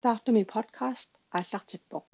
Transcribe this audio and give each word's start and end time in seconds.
таартуми 0.00 0.44
подкаст 0.44 1.10
ааллартиппоq 1.36 2.04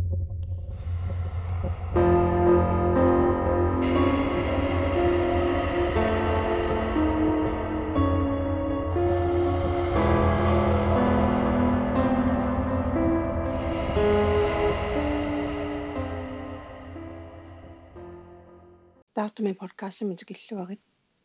таартуми 19.13 19.53
подкастми 19.53 20.15
тикиллуарит 20.17 20.81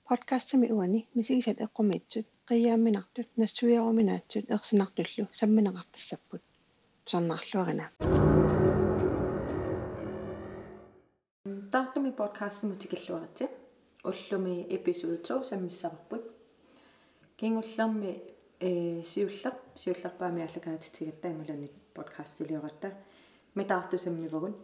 подкастми 0.10 0.68
уани 0.76 1.08
мисигисат 1.16 1.58
эққумиитсут 1.66 2.28
қиаамминартут 2.50 3.28
нассуиаруминаатсут 3.40 4.46
ерсинартуллу 4.56 5.24
самминеқартассаппут 5.40 6.42
сорнаарлуарина 7.10 7.90
таартуми 11.72 12.12
подкастми 12.12 12.76
тикиллуарати 12.76 13.50
уллуми 14.04 14.68
эпизод 14.70 15.24
2 15.24 15.44
саммиссарпут 15.44 16.22
кингуллерми 17.38 18.22
э 18.60 19.02
сиуллер 19.02 19.54
сиуллерпаами 19.76 20.44
аллагаатитигатта 20.44 21.32
ималуни 21.32 21.72
подкастилиоратта 21.96 22.94
метаартусаммивагун 23.56 24.56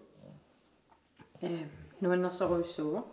э 1.41 1.66
нуаннерсоруйссууа 1.99 3.05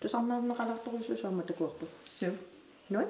тусарнаарнеқаларторуйссуусуама 0.00 1.42
такуарпу 1.42 1.84
су 2.00 2.32
нуан 2.88 3.08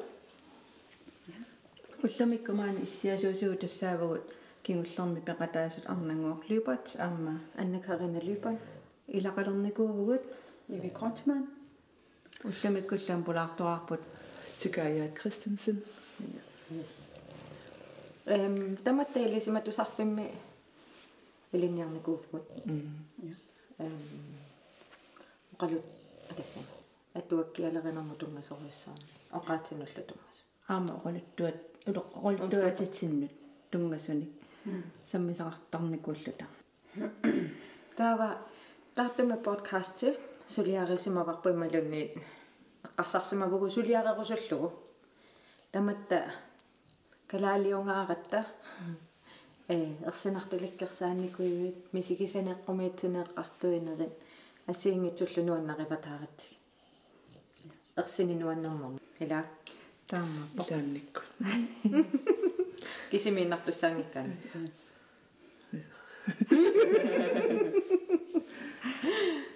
уллумиккумаани 2.03 2.83
иссиасуусугу 2.83 3.56
тассаавагут 3.59 4.40
кингуллерми 4.64 5.22
пеқатаасут 5.22 5.86
арнангуор 5.94 6.44
любат 6.50 6.95
аама 7.00 7.40
аннакарина 7.58 8.20
лупан 8.23 8.58
илақалерникуувгут 9.08 10.23
иви 10.70 10.89
кротман 10.89 11.48
уллумиккуллаам 12.44 13.23
пулаартораарпут 13.23 14.02
Тикая 14.58 15.09
Кристенсен. 15.09 15.84
эм 18.25 18.78
таматтаилисима 18.78 19.61
тусарфимми 19.61 20.31
илинниарникуувгут 21.52 22.45
эм 22.66 23.94
qallut 25.59 25.84
атассами 26.31 26.66
атуаккиалеринэрму 27.14 28.16
тунгасоруссаарни 28.16 29.06
оqaатинуллу 29.30 30.03
тунгасу 30.09 30.42
аама 30.67 30.92
оқалуттуат 30.98 31.58
улоққолуттуатитсиннут 31.86 33.31
тунгасуни 33.72 34.28
саммисақартарникууллута 35.06 36.47
таава 37.97 38.39
таартума 38.94 39.36
подкасти 39.36 40.17
сулиарисимаварпу 40.48 41.50
ималунни 41.50 42.14
эққарсарсимавгу 42.84 43.70
сулиарерусуллугу 43.70 44.72
таматта 45.72 46.33
калаалиунгааратта. 47.30 48.47
Э 49.69 49.94
ерсинартуликкерсаанникуивит 50.06 51.77
мисигисанеққумиитсунеэққартуинерит 51.95 54.12
ассиингитсуллу 54.67 55.42
нуаннариватааратсиг 55.45 56.52
ерсини 57.97 58.34
нуаннэрмор 58.34 59.00
ила 60.11 60.27
таама 60.27 60.48
Илаанникку. 60.55 61.20
кисимииннартуссаангиккаани 63.11 64.36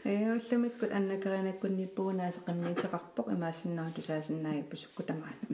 э 0.05 0.33
уллумиккут 0.35 0.91
аннакаринаккунниппугунааса 0.93 2.41
қиммиитеқарпоқ 2.47 3.27
имаассиннаа 3.35 3.91
тусаасиннаagi 3.97 4.63
пусукку 4.71 5.03
тамаана 5.03 5.45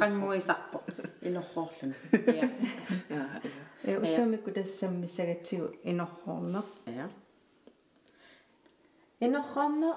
пангуисарпо 0.00 0.78
инорхоорлуна 1.22 1.94
я 2.26 2.50
Ja, 3.08 3.24
ja. 3.38 3.40
э 3.84 3.98
уллумикку 3.98 4.50
тассаммиссагатсигу 4.50 5.66
инорхоорнеқ 5.84 6.66
я 6.86 7.10
инорхарна 9.20 9.90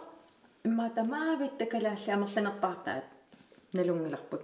имма 0.64 0.90
тамаавит 0.90 1.58
такалаалли 1.58 2.10
амерланерпартаат 2.16 3.06
налунгиларпут 3.74 4.42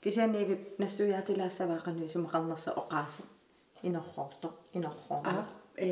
кисианииви 0.00 0.56
нассуяатилаассаваақануи 0.78 2.08
сумақарнерса 2.14 2.70
оqaase 2.80 3.22
инорхоорто 3.82 4.48
инорхоорна 4.72 5.30
а 5.40 5.48
э 5.76 5.88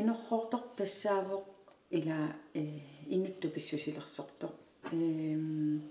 инорхоортор 0.00 0.62
тассаавоқ 0.76 1.44
ила 1.90 2.18
э 2.54 2.64
инутту 3.06 3.48
писсусилерсорто 3.50 4.50
эм 4.92 5.82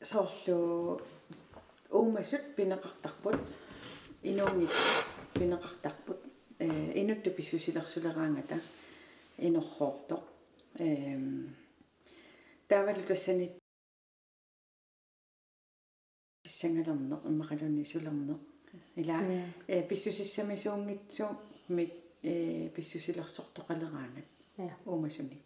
соорлу 0.00 1.00
уумасут 1.90 2.44
пинеқартарпут 2.56 3.38
инуунгит 4.22 4.70
пинеқартарпут 5.34 6.20
э 6.58 7.00
инутту 7.00 7.30
писсусилерсулераангата 7.30 8.60
инорхоорто 9.38 10.22
эм 10.78 11.54
тавалу 12.68 13.02
тассани 13.02 13.52
писсангалернеқ 16.64 17.22
иммақалуни 17.28 17.84
сулернеқ 17.84 18.40
ила 18.96 19.16
э 19.66 19.82
писсусиссамисуунгитсу 19.88 21.26
мит 21.68 21.92
э 22.22 22.70
писсусилерсортоқалераангат 22.74 24.24
я 24.56 24.76
уумасуни 24.86 25.42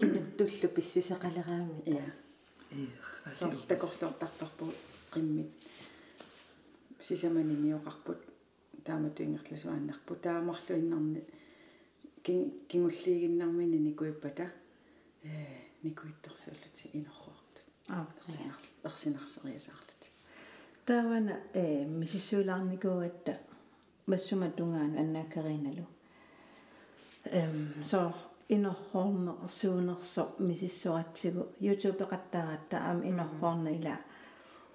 инуттуллу 0.00 0.68
писсусеқалераангата 0.76 1.90
я 1.90 2.06
такорлуортарпарпу 3.68 4.72
қиммит 5.12 5.50
сисаманиниоқарпут 7.00 8.18
тааматуингерласуааннарпу 8.84 10.14
таамарлу 10.14 10.74
иннарни 10.76 11.22
кин 12.22 12.38
кингуллиигиннармини 12.68 13.78
никуиппата 13.78 14.52
э 15.22 15.28
никуитторсууллути 15.82 16.88
инорруартут 16.94 17.31
аа 17.88 18.06
ерсинарсериасаарлути 18.84 20.08
таавана 20.86 21.34
э 21.54 21.84
мисиссуулаарникуугатта 21.84 23.38
массума 24.06 24.50
тунгаану 24.50 24.98
аннаакариналу 25.00 25.86
эм 27.24 27.84
со 27.84 28.14
инорхорне 28.48 29.32
суунерсо 29.48 30.28
мисиссуатсигу. 30.38 31.48
Youtube 31.60 32.04
qаттааратта 32.06 32.76
аама 32.78 33.04
инорхорна 33.10 33.68
ила 33.68 33.96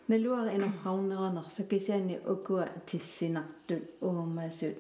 налуара 0.08 0.56
инорхаунернерса 0.56 1.64
кисиани 1.64 2.20
укуа 2.26 2.70
тиссинартут 2.86 3.84
уумасут 4.02 4.78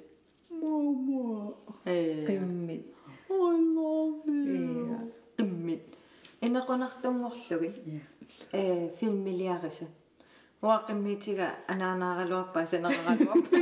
мама 0.49 1.53
э. 1.85 2.25
Qimmi 2.25 2.93
I 3.29 3.57
love 3.75 4.23
iya 4.25 5.11
иммит 5.37 5.83
инеқунартунгорлуги 6.41 8.01
я 8.51 8.59
э 8.59 8.89
филмилиариса 8.99 9.85
уақиммитига 10.61 11.47
анаанааралуарпаа 11.67 12.65
санераралуарпа 12.65 13.57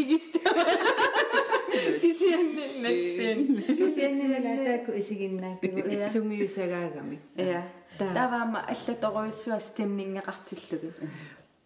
игиссава 0.00 0.64
кисианни 2.00 2.64
наллин 2.82 3.40
кисианнилатааку 3.80 4.92
исигиннааккигу 5.00 5.80
итсунгиусагаагами 5.94 7.20
я 7.36 7.62
таваама 7.98 8.60
аллаторуйссуа 8.72 9.58
стимнингеқартиллуги 9.58 10.92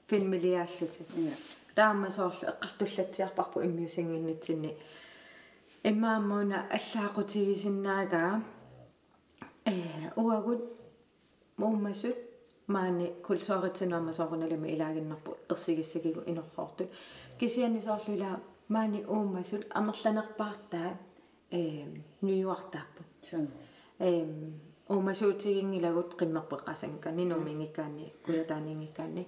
филмилиааллути 0.09 1.01
я 1.17 1.35
таама 1.75 2.11
соорлу 2.11 2.49
эққартуллатсиарпарпу 2.53 3.61
иммиусингиннитсинни 3.67 4.77
имааммуна 5.83 6.67
аллаақутигисиннаагаа 6.77 8.43
э 9.67 9.73
уагут 10.17 10.80
мууммасут 11.61 12.19
маани 12.75 13.07
кулсуаритсинуама 13.27 14.13
сооруналами 14.13 14.69
илагиннарпу 14.75 15.31
ерсигиссагигу 15.53 16.21
инорхоортут 16.31 16.89
кисианни 17.39 17.81
соорлуила 17.81 18.41
маани 18.69 19.01
ууммасут 19.15 19.63
амерланерпаартаа 19.79 20.91
э 21.51 21.61
ньюйортааппут 22.23 23.09
соо 23.29 23.47
эм 23.99 24.33
уумасуутигингилагут 24.89 26.11
қиммерпеққасанка 26.21 27.09
нинумингиккаани 27.19 28.13
куятаанингиккаани 28.25 29.23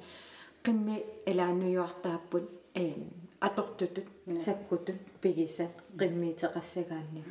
qimmi 0.64 0.96
илааннуйуартааппут 1.30 2.46
эм 2.74 3.02
атортутут 3.40 4.08
саккутут 4.44 4.98
пигиса 5.20 5.64
qimmiитеқассагаанни 5.98 7.22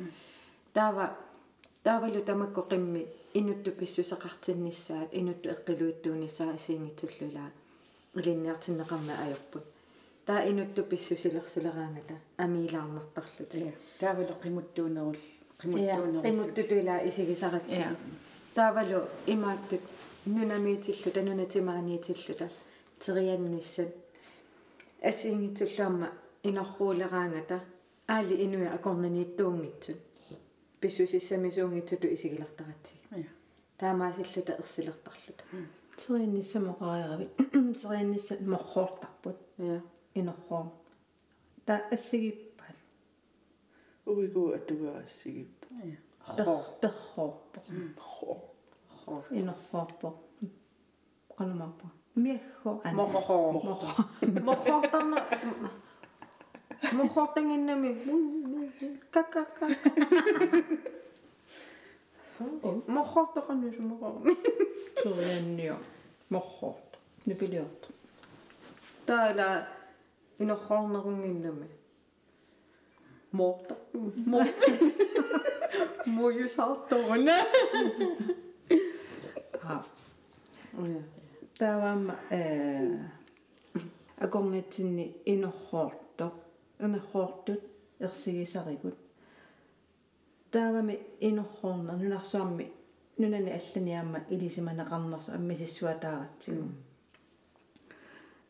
таава 0.74 1.06
таавалу 1.82 2.20
тамакку 2.28 2.62
qimmi 2.70 3.02
инутту 3.34 3.70
писсусеқартиннissaат 3.72 5.08
инутту 5.12 5.48
эққилуиттуунissaа 5.54 6.54
асиингитсуллулаа 6.54 7.50
илинниартиннеқарма 8.14 9.14
аёрпут 9.24 9.64
таа 10.26 10.40
инутту 10.50 10.82
писсусилерсулераангата 10.90 12.14
амилаарнартарлути 12.36 13.58
я 13.68 13.72
таавало 14.00 14.34
qimuttuunerul 14.42 15.16
я 15.16 15.26
qimuttuunerul 15.60 16.28
имуттутуила 16.30 16.94
исигисаратти 17.08 17.80
я 17.86 17.96
таавалу 18.54 19.08
имааттут 19.26 19.80
нунамиитиллута 20.26 21.22
нунатимааниитиллута 21.22 22.50
терианниссат 23.00 23.90
асиингитсуллуамма 25.02 26.08
инорруулераангата 26.42 27.60
аали 28.06 28.34
инуя 28.44 28.74
акорнанииттуунгитсут 28.74 29.96
писсусиссамисуунгитсуту 30.82 32.06
исигилартаратси 32.14 32.94
я 33.24 33.30
таамаасиллута 33.78 34.52
ерсилертарлута 34.62 35.44
терианниссамоqariaravit 36.00 37.32
терианниссат 37.80 38.40
морхоортарпут 38.52 39.38
я 39.58 39.82
инорхоо 40.14 40.72
та 41.64 41.74
ассигиппат. 41.90 42.76
Uigu 44.06 44.42
atugaassigip. 44.56 45.52
я 45.84 45.96
терхоорпо 46.80 47.60
Хо. 47.98 48.52
хоо 49.04 49.24
инорхоорпо 49.30 50.08
Mijn 56.90 57.08
god 57.08 57.34
ding 57.34 57.50
in 57.50 57.66
de 57.66 57.74
Kak, 59.10 59.30
kak, 59.30 59.54
kak. 59.54 59.78
Oh. 62.60 62.86
Mijn 62.86 63.04
god, 63.04 63.34
dat 63.34 63.46
kan 63.46 63.60
dus 63.60 63.76
mijn 63.76 63.98
god. 64.00 64.36
Zo, 64.94 65.14
ja. 65.56 65.78
Mijn 66.26 66.42
god. 66.42 66.78
Nu 67.22 67.34
ben 67.34 67.50
je 67.50 67.56
dat. 67.56 67.90
Daar, 69.04 69.36
daar. 69.36 69.76
In 70.36 70.46
de 70.46 70.54
god 70.54 70.90
naar 70.90 71.06
in 71.06 71.40
me. 71.40 71.66
Mocht. 73.30 73.72
Mocht. 74.24 74.70
Mooie 76.04 76.48
oh, 80.76 82.08
eh, 82.28 82.90
Ik 84.20 84.30
kom 84.30 84.50
met 84.50 84.78
in. 85.24 85.52
Унерхоортут 86.82 87.62
ерсигисарикут 88.00 88.96
таавами 90.50 91.00
инорхоорна 91.20 91.92
нунарсуарми 91.96 92.66
нунани 93.18 93.50
алланиаама 93.58 94.18
илисиманеқарнерс 94.34 95.28
аммисиссуатааратсигу 95.36 96.64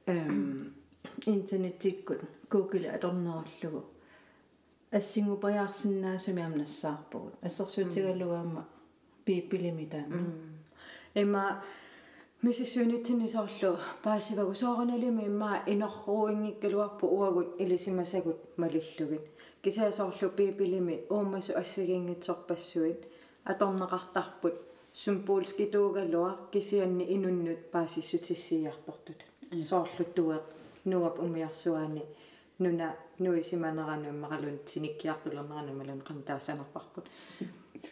эм 0.06 0.74
интернеттиккут 1.26 2.20
google 2.50 2.86
аторнеруллугу 2.96 3.84
ассингупаярсинаасами 4.90 6.42
амнассаарпугут 6.42 7.34
ассерсуутигалугаама 7.42 8.66
пииппилимитаана 9.24 10.18
эма 11.14 11.62
мисиссуунитсинисоорлу 12.41 13.79
паасивагу 14.03 14.53
соорналими 14.55 15.25
имма 15.25 15.63
инорруингиккалуарпу 15.65 17.07
уагут 17.07 17.59
илисимасагут 17.59 18.37
малиллугит 18.57 19.21
кисаасоорлу 19.63 20.29
пиипилими 20.29 21.05
уумасу 21.09 21.53
ассагингитсорпассуит 21.57 23.01
аторнеқартарпут 23.43 24.55
символски 24.93 25.65
туугалуар 25.65 26.37
кисианни 26.51 27.05
инуннут 27.15 27.71
паасиссутиссииартортут 27.71 29.19
соорлуттуэ 29.69 30.37
нуап 30.85 31.19
умиарсуаани 31.19 32.03
нуна 32.59 32.95
нуисиманерану 33.19 34.09
иммақалун 34.13 34.59
синиккиартулернерану 34.65 35.73
малун 35.73 36.01
қантаасанерпарпут 36.01 37.05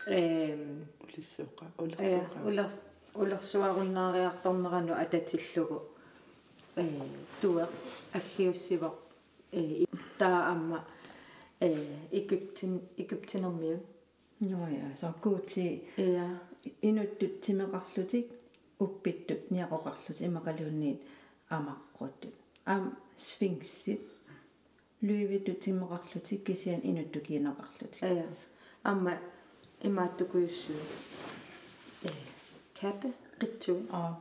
эм 0.07 0.87
Ulissuqa. 1.15 1.65
Э, 1.77 1.83
Ulissuqa. 1.83 2.47
улерс 2.47 2.81
улерсуаруннаариарторнерану 3.14 4.94
ататиллугу. 4.94 5.82
Э 6.76 6.86
туа 7.40 7.68
аггиуссива 8.12 8.94
э 9.52 9.84
таа 10.18 10.52
амма 10.52 10.84
э 11.60 11.86
Египтин 12.10 12.80
Египтинермиу. 12.96 13.80
Ноя 14.40 14.96
соккуути 14.96 15.84
иа. 15.96 16.40
Инуттут 16.82 17.40
тимеқарлутик 17.40 18.26
уппиттут 18.78 19.50
ниақоқарлут 19.50 20.18
имақалуунниит 20.20 21.00
амаққутут 21.48 22.34
ам 22.64 22.98
сфинксит 23.16 24.00
луивитут 25.02 25.60
тимеқарлутик 25.60 26.44
кисиан 26.44 26.80
инутту 26.82 27.20
киинеқарлутик 27.20 28.02
иа. 28.02 28.26
Амма 28.82 29.18
имааттукуйуссуу 29.82 30.76
э 32.04 32.29
ката 32.80 33.08
qitsuи 33.40 33.86
аа. 33.90 34.18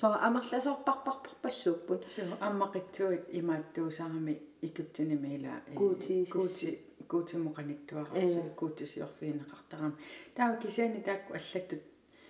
Со 0.00 0.06
амерласорпарпарпарпассууппут 0.26 2.02
so 2.14 2.22
аммақитсуит 2.40 3.24
имааттуусаарами 3.38 4.34
икуптиними 4.62 5.36
ила 5.36 5.60
Kuuti 5.74 6.24
sissi. 6.24 6.32
кути 6.32 6.78
куутимоқаниттуарсу 7.08 8.54
куутисиорфиинеқартарами 8.56 9.96
таава 10.34 10.56
кисиани 10.56 11.00
таакку 11.02 11.34
аллаттут 11.34 11.82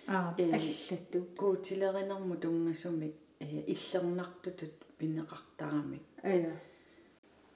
аа 0.07 0.33
э 0.37 0.51
аллатту 0.51 1.19
куутилеринерму 1.37 2.35
тунгасумик 2.37 3.15
э 3.39 3.45
иллернартутут 3.73 4.73
пиннеқартарами 4.97 6.01
иа 6.23 6.53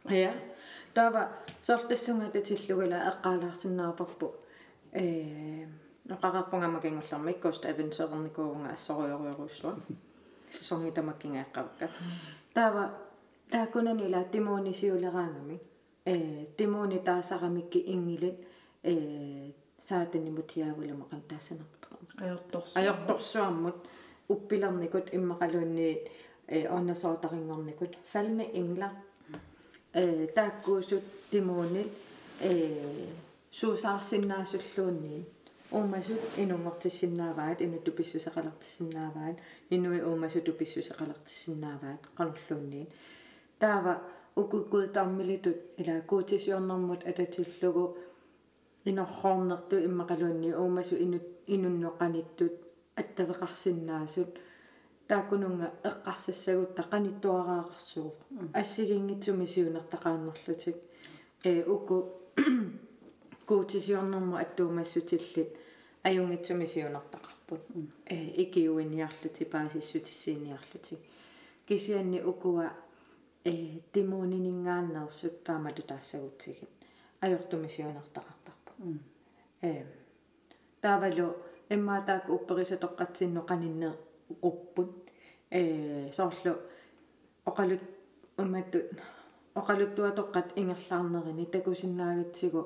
иа 0.10 0.34
тава 0.94 1.32
сортассунга 1.64 2.30
татиллугила 2.30 2.98
эққалаарсиннаапарпу 3.10 4.36
э 4.94 5.66
noqaqarpungammakingullermi 6.10 7.34
coast 7.44 7.66
eventsernernikurunga 7.72 8.70
assorioriuruussua 8.78 9.74
sesongitamakkingaeqqavakka 10.56 11.88
taava 12.54 12.84
taakkunani 13.52 14.06
la 14.12 14.22
timoni 14.34 14.74
siuleraangami 14.74 15.58
ee 16.06 16.46
timoni 16.58 17.00
taasaqamikki 17.08 17.80
ingilit 17.94 18.38
ee 18.92 19.54
saatannimutiaavulamaqan 19.88 21.22
taassanertormu 21.30 22.08
ajortorsu 22.24 22.72
ajortorsuarmut 22.80 23.78
uppilernikut 24.34 25.08
immaqaluunniit 25.18 26.02
ee 26.56 26.64
onnasoortaringornikut 26.76 27.94
falme 28.14 28.46
ingla 28.62 28.90
ee 30.02 30.28
taakkuusut 30.38 31.04
timonit 31.32 31.92
ee 32.50 33.08
suusaarsinnaasulluunniit 33.60 35.28
уумасут 35.72 36.22
инунгортиссиннааваат 36.38 37.62
инутту 37.62 37.92
писсусақалартиссиннааваат 37.92 39.38
инуи 39.70 40.02
уумасуту 40.02 40.52
писсусақалартиссиннааваат 40.60 42.02
qalulluunniit 42.18 42.90
таава 43.60 43.94
укуккуутаармилитут 44.36 45.58
ила 45.78 46.02
куутисиорнэрмут 46.10 47.02
ататиллугу 47.10 47.98
инорхоорнерту 48.86 49.76
иммақалуунни 49.88 50.54
уумасу 50.54 50.96
ину 50.96 51.20
инунноқаниттут 51.48 52.54
аттавеқарсиннаасут 52.96 54.32
тааккунунга 55.08 55.68
эққарсассагут 55.84 56.76
тақаниттуараақарсуува 56.80 58.14
ассигингитсуми 58.54 59.46
сиунертақааннерлутик 59.46 60.78
э 61.44 61.64
уку 61.64 61.98
куутисиорнэрму 63.48 64.36
аттуумассутиллит 64.44 65.50
аюнгитсуми 66.04 66.66
сиунертақарпут 66.66 67.62
э 68.06 68.16
икиуиниарлути 68.44 69.44
паасиссутиссииниарлутик 69.54 71.00
кисианни 71.68 72.20
укуа 72.22 72.74
э 73.46 73.80
тимуунинингааннерсут 73.94 75.44
таамату 75.46 75.82
таассагутсигит 75.84 76.70
ajortumi 77.22 77.68
сиунертақартарпу 77.76 78.72
э 79.62 79.86
таавалу 80.82 81.28
эммаатаак 81.70 82.30
упперисатоққатсинно 82.30 83.42
қанинне 83.50 83.94
уппут 84.42 84.92
э 85.50 86.12
соорлу 86.12 86.54
оқалут 87.46 87.82
умматтут 88.38 88.86
оқалуттуатоққат 89.56 90.48
ингерлаарнерини 90.60 91.46
такусиннаагатсигу 91.46 92.62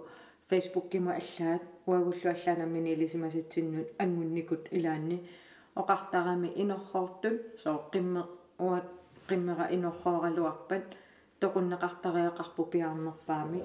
фейсбуккима 0.51 1.12
аллаат 1.22 1.63
уагуллу 1.88 2.27
аллаанаммини 2.36 2.93
илисимаситсиннут 2.96 3.88
ангунникут 4.03 4.67
илаанни. 4.77 5.17
Оқартарами 5.81 6.50
инорхоортут 6.62 7.38
соо 7.63 7.77
қимме 7.93 8.24
уат 8.60 8.88
қиммера 9.29 9.65
инорхооралуарпат 9.75 10.86
тоқуннеқартариақарпу 11.41 12.62
пиарнерпаами. 12.72 13.62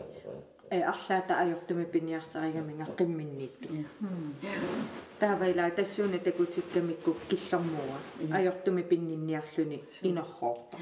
Э 0.70 0.82
арлаата 0.82 1.34
piniarsarigamiga 1.92 2.86
qimminniittu 2.98 3.68
Ja. 3.72 3.84
тааваила 5.20 5.70
тассууна 5.70 6.18
такутиккамикку 6.18 7.16
киллэрмуа 7.28 7.98
ajortumi 8.32 8.82
pinninniarluni 8.82 9.78
inorroorta 10.02 10.76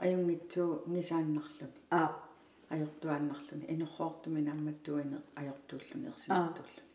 Ajungitsu 0.00 0.82
ngisaannarluni. 0.88 1.72
аа 1.90 2.27
Ajortuaannarluni. 2.70 3.64
Inorroortumi 3.74 4.40
naammattuine 4.42 5.18
ersinartuulluni. 6.12 6.88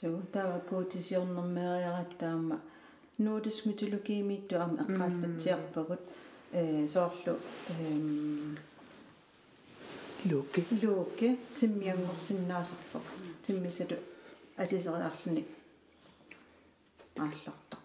суу 0.00 0.20
тава 0.32 0.60
коотисиорнэрмериараттаама 0.68 2.60
нордиск 3.18 3.64
митологи 3.66 4.22
митту 4.22 4.56
ама 4.60 4.82
эққааллатсиарпагут 4.84 6.00
э 6.52 6.86
соорлу 6.88 7.38
эм 7.68 8.58
Луки. 10.30 10.64
лууке 10.82 11.38
тиммиангорсиннаасарпак 11.54 13.02
тиммисалу 13.42 13.96
атисериарлуни 14.56 15.46
ааллартарпа 17.16 17.78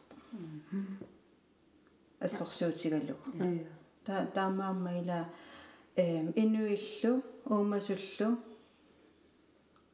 ассерсуутигаллу 2.19 3.15
ая 3.39 3.65
та 4.05 4.25
таамааммаила 4.35 5.19
эм 5.95 6.33
инуиллу 6.35 7.23
уумасуллу 7.45 8.37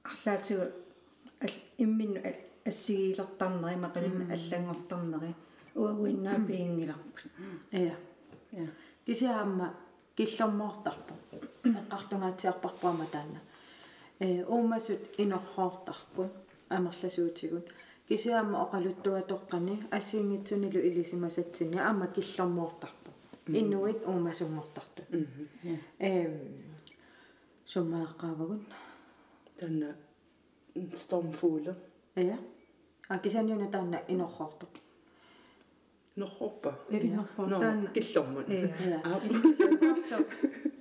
арлаатигу 0.04 0.66
имминну 1.78 2.20
ассигиилертарнери 2.66 3.78
мақалун 3.86 4.32
аллангортарнери 4.36 5.34
уауиннаа 5.76 6.38
пиингиларпут 6.48 7.32
ая 7.72 7.96
Ja. 8.52 8.66
кисиаама 9.06 9.76
киллэрмоортарпу 10.16 11.14
эққартунгаатиарпарпуама 11.64 13.06
таана 13.12 13.40
э 14.20 14.44
уумасут 14.46 15.00
инорроортарпун 15.18 16.30
амерласуутигун. 16.70 17.64
Кисиаама 18.08 18.58
оқалуттуатоққани 18.66 19.76
ассиингитсунилу 19.92 20.80
илисимасатсини 20.90 21.78
аама 21.78 22.08
киллэрмоортарпу 22.08 22.99
иннуит 23.54 24.06
уумасунгортарту 24.06 25.04
эм 26.00 26.34
суммааққаавагун 27.66 28.66
Танна 29.60 29.96
Stormfugler. 30.94 31.76
ая 32.16 32.38
а 33.08 33.20
кисаниуна 33.20 33.70
таана 33.72 34.02
инорроортоқ 34.08 34.70
Нохоппа. 36.16 36.80
таана 36.90 37.88
киллэрмун. 37.88 38.46
Э. 38.48 38.74
ая 39.04 39.20
кисаасоорлу 39.44 40.26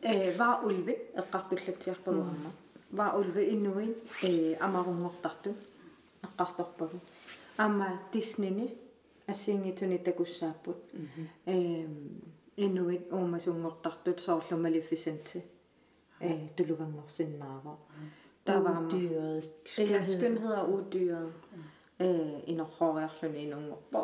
э 0.02 0.36
ваа 0.36 0.62
улви 0.64 0.94
эққартуллатсиарпагуарма 1.20 2.50
ваа 2.90 3.18
улви 3.18 3.42
иннуи 3.54 3.96
э 4.22 4.54
амарунгортарту 4.60 5.54
эққарторпагу 6.22 7.00
ама 7.56 8.00
диснини 8.12 8.78
ассиингитуни 9.26 9.98
такуссааппут 9.98 10.76
эм 11.46 12.22
иннуит 12.57 13.11
уумасунгортартут 13.11 14.19
соорлу 14.19 14.57
малифисенти 14.57 15.43
э 16.19 16.47
тулугангорсиннаава 16.55 17.77
таваама 18.45 18.89
dyret 18.91 19.49
Ja, 19.77 20.03
skønhed 20.03 20.53
og 20.53 20.73
udyret. 20.73 21.33
Øh, 21.99 22.39
inorhoriarluni 22.47 23.37
inungorpo. 23.37 23.99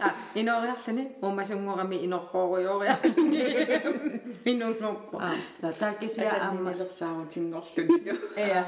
Ah, 0.00 0.14
inorhoriarluni, 0.34 1.08
umasungorami 1.22 1.96
inorhorioriarluni. 1.96 3.38
Inungorpo. 4.44 5.20
No, 5.62 5.72
takisia 5.72 6.30
amma. 6.30 6.70
Asannilersaarutiнгорлuni. 6.70 8.10
Ja. 8.36 8.64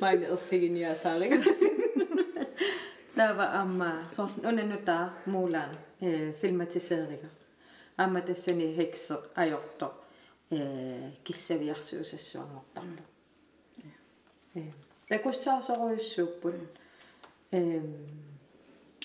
Meine 0.00 0.26
ersigenia 0.26 0.94
saring. 0.94 1.44
Tava 3.16 3.44
amma, 3.44 4.04
så 4.08 4.28
unenuta 4.48 5.08
mulan 5.26 5.68
eh, 6.00 6.34
filmatiseriga. 7.98 7.98
Amma 7.98 8.20
tassani 8.20 8.76
hekser 8.76 9.18
ajorto 9.36 9.94
eh, 10.50 11.12
kissaviarsuusassuangortarpu. 11.24 13.02
Eh, 14.56 14.72
takussaasoruissuuppun. 15.08 16.68
Eh, 17.52 17.82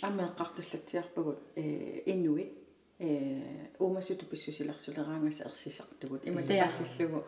Аммеэққартуллатсиарпагут 0.02 1.40
э 1.56 2.04
инуит 2.06 2.54
э 3.00 3.68
уумасуту 3.80 4.26
писсусиларсулераангаса 4.26 5.44
ерсисартугут 5.44 6.26
иматаасиллугу 6.26 7.26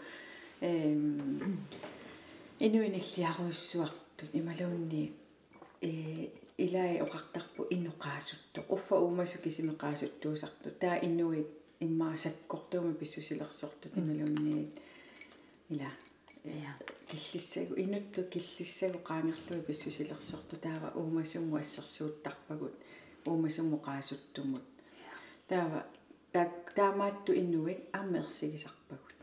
эм 0.62 1.68
инуиниллиаруйссуартут 2.60 4.30
ималуунни 4.32 5.14
э 5.82 6.30
илай 6.59 7.01
оқартарпу 7.05 7.67
иннуқаасутто 7.75 8.65
уффа 8.69 8.95
уумасу 8.97 9.39
кисимеқаасуттуусарту 9.45 10.71
таа 10.81 10.97
инуит 11.07 11.49
иммаасаккортуума 11.81 12.95
писсусилерсортут 12.95 13.93
ималуунниит 13.97 14.73
ила. 15.69 15.91
Ja. 16.45 16.73
киллиссагу 17.09 17.75
инутту 17.77 18.25
киллиссагу 18.25 18.99
qaangerlui 18.99 19.63
писсусилерсорту. 19.67 20.57
Таава 20.57 20.93
уумасумму 20.95 21.57
ассерсууттарпагут 21.57 22.75
уумасумму 23.27 23.79
qaasuttумут 23.79 24.63
таава 25.49 25.87
так 26.33 26.73
таамаатту 26.75 27.33
иннуит 27.35 27.81
аммерсигисарпагут. 27.93 29.15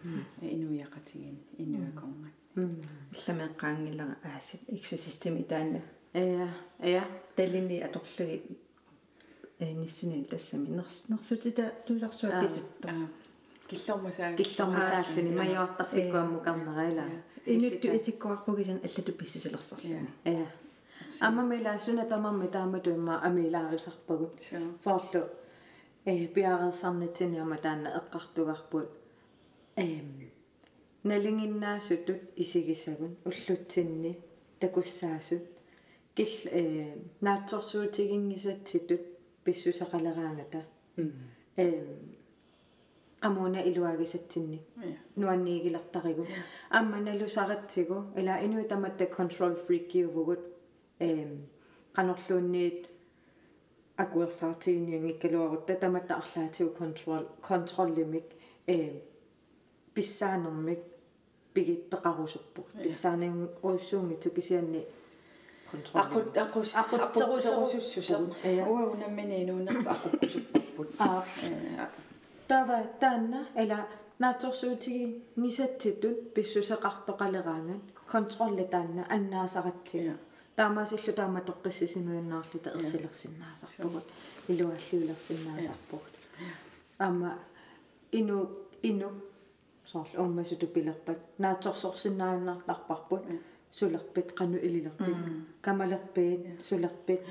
Инуяқатигин 0.41 1.37
инуаконгат 1.57 2.33
илламеэққаангилара 2.55 4.17
аасит 4.23 4.61
иксусистеми 4.67 5.41
таана 5.43 5.81
Ja, 6.13 6.47
ja. 6.79 7.03
талини 7.35 7.79
аторлуги 7.81 8.41
э 9.59 9.71
ниссуни 9.73 10.23
тассами 10.23 10.67
нерс 10.67 11.05
нерсутита 11.09 11.73
туусарсуаккисутто 11.87 12.87
аа 12.87 13.07
киллэрмусаа 13.69 14.35
Killormusaalluni 14.39 15.31
majuartarfikkuammukarneraila. 15.41 17.03
инутту 17.45 17.87
исиккуарпугисан 17.97 18.79
аллату 18.83 19.11
писсусилерсарлуни 19.13 20.07
Ja. 20.25 20.45
Amma 21.21 21.43
meillä 21.43 21.77
sunna 21.77 22.05
tamammi 22.05 22.47
taamatu 22.47 22.89
imma 22.89 23.15
amilaarisarpagut. 23.23 24.41
саа 24.41 24.61
Soorlu 24.79 25.21
eh 26.05 26.29
piarersarnitsin 26.33 27.35
yama 27.35 27.57
taanna 27.57 27.89
eqqartugarput. 27.99 28.89
Em 29.77 30.31
nalinginnaasutut 31.03 32.21
isigisagun 32.35 33.17
ullutsinni 36.13 36.13
takussaasut 36.13 36.15
kil 36.15 36.33
eh 36.51 36.93
naatsorsuutigingisatsitut 37.21 39.01
pissusaqaleraangata. 39.43 40.61
Em 41.57 41.87
amuna 43.21 43.59
iluagisatsinni 43.61 44.59
nuanniigilartarigu 45.15 46.27
amma 46.69 46.99
nalusaritsigu 46.99 48.03
ila 48.17 48.37
inuitamatta 48.37 49.05
control 49.05 49.55
freakiuvugut 49.55 50.43
em 50.99 51.31
qanorluunniit 51.95 52.89
akuersaartiginniangikkaluarutta 53.97 55.75
tamatta 55.75 56.15
arlaatigu 56.15 56.69
control 56.69 57.25
controllimik. 57.49 58.29
Em 58.67 59.01
pissaanermik 59.93 60.79
pigippeqarusurpu 61.53 62.61
pissaaning 62.83 63.47
uussuungitu 63.63 64.29
kisianni 64.29 64.87
aqut 65.93 66.37
aqus 66.37 66.75
aqutserusussusa 66.81 68.17
Ja. 68.57 68.63
уагунаммини 68.71 69.35
инуунерпа 69.43 69.91
aqukkusupparput 69.95 70.89
aa 70.99 71.23
tava 72.47 72.77
taanna 73.01 73.39
ila 73.63 73.77
naatsorsuutigi 74.19 75.05
ngisatsitut 75.39 76.17
pissuseqartoqaleraangan 76.33 77.81
kontrolli 78.11 78.65
taanna 78.73 79.03
annaasaratsiga 79.15 80.13
таамаасиллу 80.57 81.13
таама 81.19 81.39
тоққиссисимуиннаарлута 81.49 82.69
ерсилерсиннаасарпугут 82.77 84.05
илуаллиулерсиннаасарпугут 84.51 86.13
аама 87.05 87.29
ину 88.19 88.37
ину. 88.83 89.09
Соорлу 89.91 90.23
уммасуту 90.23 90.67
пилерпат. 90.67 91.19
Наатсорсорсиннааннаартарпарпут 91.43 93.23
сулерпит 93.77 94.31
қану 94.37 94.57
илилерпит 94.57 95.17
камалерпит 95.61 96.63
сулерпит 96.63 97.21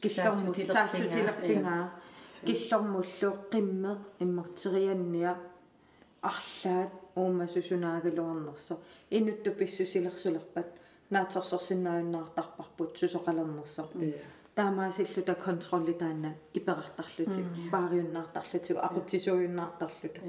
киллэрму 0.00 0.54
саассутилерпингаа 0.54 1.92
киллэрмуллу 2.46 3.30
қимме 3.52 3.98
иммартерианниа. 4.18 5.36
Арлаат 6.22 6.92
уумасусунаагалуарнерсо 7.16 8.78
инутту 9.10 9.50
писсусилерсулерпат 9.52 10.68
наатсорсорсиннааннаартарпарпут 11.10 12.96
сусоқалернерсо 12.98 13.84
таамаасиллута 14.54 15.34
контролли 15.34 15.92
таанна 15.92 16.34
иперартарлути 16.54 17.44
паариуннаартарлутигу 17.70 18.80
ақутсисуйуннаартарлута 18.88 20.20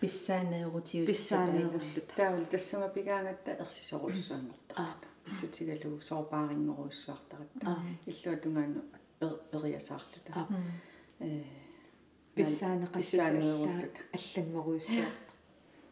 писсаанеерутиус 0.00 1.06
писсаанеерлут 1.10 2.06
таавал 2.16 2.44
тассунга 2.46 2.88
пигаангатта 2.88 3.50
ерсисоруссуангортарта 3.64 5.09
писсутигалу 5.30 6.00
соорпаарингоруссуартарат 6.00 7.50
иллуа 8.10 8.36
тунгаanu 8.42 8.80
периасаарлута 9.20 10.46
э 11.20 11.42
писсаанеқассусааллут 12.34 13.94
аллангоруйссуарта 14.16 15.32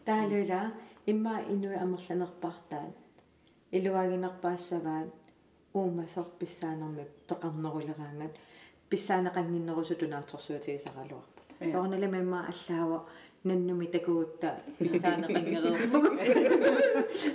таалуила 0.04 0.72
имма 1.06 1.34
инуи 1.52 1.76
амерланерпартаат 1.84 2.96
илуагинерпаассаваат 3.76 5.10
уумасор 5.74 6.26
писсаанерми 6.40 7.04
пеқарнерулераангат 7.28 8.34
писсаанеқангиннерусу 8.90 9.94
тунаарторсуутигисаралуарпа 10.00 11.40
соорналама 11.70 12.18
имма 12.24 12.40
аллаава 12.52 13.06
наннуми 13.44 13.86
такуутта 13.86 14.60
писсаанеқангерерпугу 14.78 16.08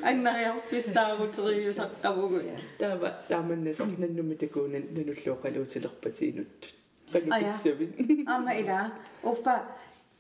аннариар 0.04 0.56
писсаагутериусаққавугу 0.70 2.40
таава 2.80 3.10
тааманнасор 3.30 3.88
наннуми 3.98 4.36
такуунан 4.36 4.84
нануллуоқалуутилерпатиинут 4.96 6.74
палуписсавин 7.12 7.92
аама 8.28 8.52
ила 8.62 8.92
уффа 9.24 9.56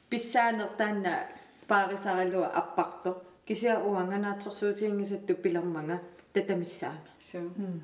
писсаанертаанна 0.10 1.28
паарисаралуа 1.68 2.48
аппарто 2.48 3.22
кися 3.46 3.80
уанганаатсорсуутингисатту 3.80 5.36
пилэрмага 5.36 6.00
татамиссаана 6.34 7.10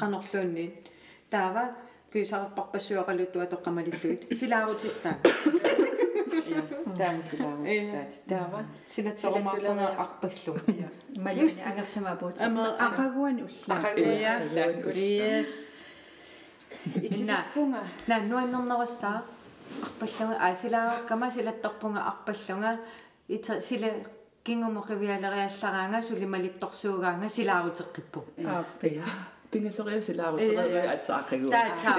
qanorluunniin 0.01 0.71
taava 1.31 1.63
кюсарпарпассуақалуттуа 2.13 3.45
тоққамалиллуит 3.53 4.21
силаарутиссаа 4.39 5.15
таами 6.99 7.21
силаагутсаат 7.29 8.13
таава 8.31 8.59
силатсоромаарпунга 8.93 9.87
арпаллу 10.03 10.51
малини 11.25 11.61
ангерлама 11.69 12.13
буут 12.21 12.35
ақагуани 12.87 13.41
уллаа 13.47 13.77
ақагуя 13.77 14.33
yes. 14.95 15.51
Итилаппунга 17.07 17.81
на 18.07 18.15
нуаннернеруссаа 18.29 19.23
арпаллунга 19.85 20.37
а 20.45 20.55
силаагаккама 20.55 21.31
силатторпунга 21.31 22.01
арпаллунга 22.11 22.71
ита 23.27 23.61
сила 23.61 23.89
кингумоқивиалериаллараанга 24.45 26.01
сулималитторсуугаанга 26.01 27.27
силаарутеққиппу 27.37 28.19
ааппиа 28.45 29.05
пингасориусилаарутера 29.51 30.63
атсаақагу 30.95 31.49
таа 31.55 31.69
таа 31.83 31.97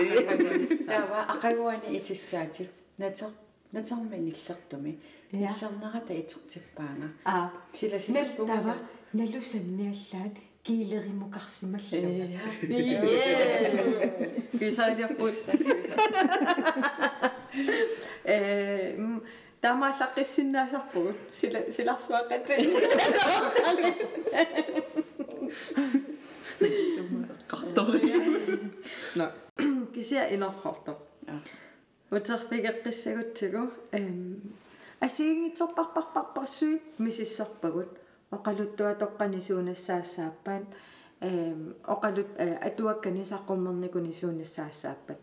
таава 0.89 1.19
ақагуани 1.35 1.87
итиссаатит 1.99 2.71
натер 2.99 3.31
натермин 3.73 4.29
иллертуми 4.29 4.99
иллернарата 5.33 6.13
итертиппаanga 6.13 7.09
а. 7.25 7.51
Сила 7.73 7.91
тава 7.91 8.01
силаппунга 8.01 8.77
налусанниаллаат 9.13 10.37
килеримукарсималлуга 10.63 12.41
Yes. 12.63 14.59
кисаалиарпут 14.59 15.35
э 18.25 18.97
тамааллаққиссиннаасарпугут 19.61 21.17
сила 21.35 21.61
силарсуақатси 21.77 22.57
қартори 27.51 28.71
на 29.17 29.33
кися 29.95 30.29
инорхорто 30.35 30.99
утерфигеққиссагутсигу 32.11 33.71
эм 33.93 34.41
асигиторпарпарпарпарсуи 35.01 36.83
мисиссарпагут 36.99 37.91
оқалуттуа 38.33 38.95
тоққани 39.03 39.41
суунассаассааппаат 39.41 40.67
эм 41.21 41.75
оқалут 41.95 42.31
атуаккани 42.69 43.23
саққуммерникуни 43.33 44.13
суунассаассааппат 44.21 45.19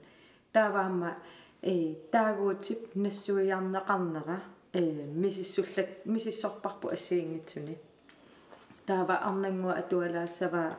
тааваама 0.53 1.17
э 1.61 1.95
таагуутип 2.11 2.95
нассуиарнеқарнера 2.95 4.37
э 4.73 4.81
мисиссуллат 5.21 6.05
мисиссорпарпу 6.05 6.87
ассиингитсуни 6.87 7.77
таава 8.85 9.15
арнангуа 9.27 9.73
атуалаассава 9.81 10.77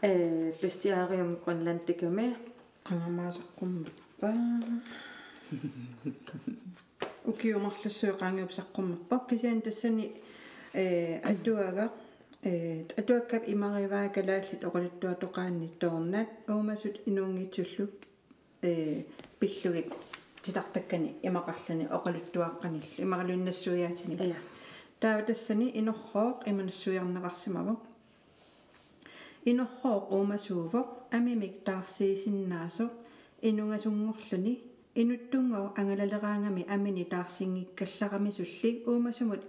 э 0.00 0.52
бестиариум 0.62 1.36
гренландиками 1.44 2.36
qangamaasaqqummappa 2.86 4.05
ukiumарлуссуи 7.30 8.12
qaangiupsaqqummappa 8.20 9.16
kisian 9.28 9.60
tassani 9.62 10.06
э 10.74 11.20
аттуага 11.30 11.90
э 12.42 12.84
аттуаккап 13.00 13.42
имариваа 13.54 14.08
калааллит 14.08 14.62
оқалуттуа 14.68 15.14
тоқаанни 15.22 15.68
тоорнаат 15.80 16.28
уумасут 16.48 16.96
инуунгитсуллу 17.08 17.84
э 18.62 19.04
пиллугит 19.38 19.92
титартаккани 20.42 21.16
имақарлани 21.28 21.84
оқалуттуааққанилл 21.96 22.90
имаралуиннассуяатини 23.04 24.16
ая 24.24 24.38
таава 25.00 25.22
тассани 25.28 25.66
иноррооқ 25.80 26.38
иманассуиарнеқарсимавоқ 26.50 27.80
иноррооқ 29.50 30.04
уумасуувоқ 30.14 30.88
амимик 31.16 31.54
таарсиисиннаасоқ 31.66 32.92
инунгасунгорлуни 33.41 34.53
инуттунгау 34.95 35.65
ангалалераангами 35.79 36.65
амини 36.75 37.05
таарсингиккалларами 37.05 38.31
сулли 38.37 38.83
уумасумут 38.85 39.41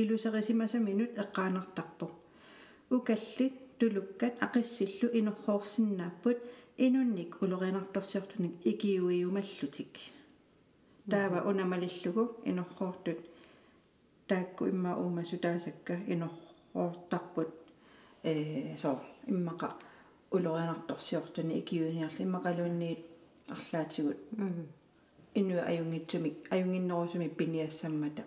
илусерисимасаминут 0.00 1.10
эққаанертарпо 1.22 2.06
укалли 2.90 3.46
тулуккат 3.78 4.34
ақиссиллу 4.46 5.08
инорроорсиннааппут 5.18 6.38
инунник 6.78 7.30
улоринарторсиортуник 7.42 8.54
икиуиумаллутик 8.70 9.92
таава 11.10 11.38
унамалиллугу 11.50 12.24
инорроортут 12.44 13.18
таакку 14.26 14.66
имма 14.66 14.96
уумасу 14.96 15.36
таасакка 15.38 15.94
инорроортарпут 16.12 17.50
э 18.22 18.76
со 18.78 19.00
иммаqa 19.26 19.68
улоринарторсиортуни 20.30 21.60
икиуниарли 21.60 22.22
иммақалуунниит 22.24 23.00
арлаатигут 23.49 24.17
инуа 25.35 25.63
аюнгитсумик 25.65 26.35
аюнгиннерусуми 26.51 27.29
пиниассаммата 27.29 28.23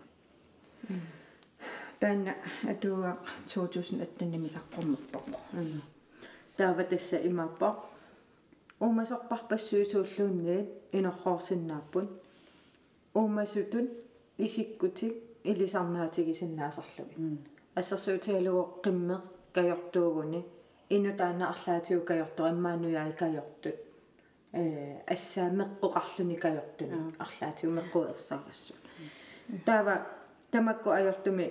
таанна 2.01 2.35
атуа 2.69 3.17
2018 3.47 4.51
саққормерпоқ 4.57 5.25
таава 6.57 6.85
тасса 6.85 7.17
имааппа 7.29 7.69
уумасорпарпассуисууллуунниит 8.81 10.69
инорроорсиннааппут 10.93 12.09
уумасутун 13.15 13.87
исиккутик 14.39 15.15
илисарнаатигисиннаасарлуги 15.45 17.17
ассерсуутигалуго 17.75 18.63
қиммеқ 18.85 19.23
кajortuuguni 19.55 20.41
инутаана 20.91 21.45
арлаатиу 21.53 22.01
кajortu 22.09 22.43
иммаануяи 22.53 23.13
кajortut 23.21 23.86
э 24.57 25.03
ассаа 25.07 25.49
меққоқарлуни 25.61 26.37
кajortuni 26.45 26.97
арлаатиу 27.25 27.71
меққуерсаарассу 27.79 28.75
таава 29.67 29.95
тамакку 30.51 30.91
ajortumi 30.91 31.47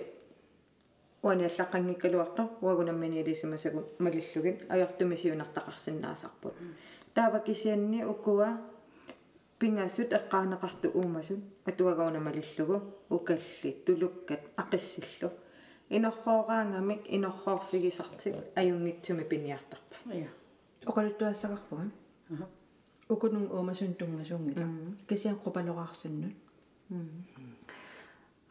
уани 1.22 1.44
аллаққангиккалуарто 1.50 2.42
уагунаммини 2.60 3.20
илисимасагу 3.22 3.80
малиллугин 3.98 4.56
ajortumi 4.74 5.16
сиунартақарсинаасарпут 5.22 6.54
таава 7.14 7.38
кисианни 7.40 8.04
уккуа 8.04 8.48
пингассут 9.58 10.12
эққаанеқарту 10.12 10.90
уумасут 10.94 11.40
атуагауна 11.64 12.20
малиллугу 12.20 12.82
укалли 13.08 13.70
тулуккат 13.86 14.42
ақиссиллу. 14.56 15.30
Инорхооraangamik 15.88 17.02
инорхоорфигисартик 17.06 18.34
аюнгитсуми 18.54 19.24
пиниартарпа. 19.24 19.96
Я 20.12 20.28
оқалуттуассақарпуга 20.84 21.90
аха 22.32 22.48
укунун 23.08 23.46
уумасун 23.50 23.94
тунгасунгила 23.94 24.66
кисиан 25.08 25.36
қупалораарсиннут 25.44 26.34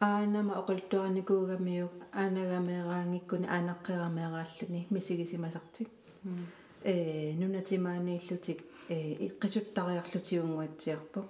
аанама 0.00 0.54
оқалтуарникуугамиук 0.60 1.92
аанагамеераангиккуни 2.12 3.46
аанаққирамеерааллуни 3.56 4.86
мисигисимасартик 4.90 5.88
э 6.84 7.32
нунатимаанииллутик 7.40 8.60
э 8.88 8.96
иққисуттариарлутиунгуатсиарпо 9.26 11.20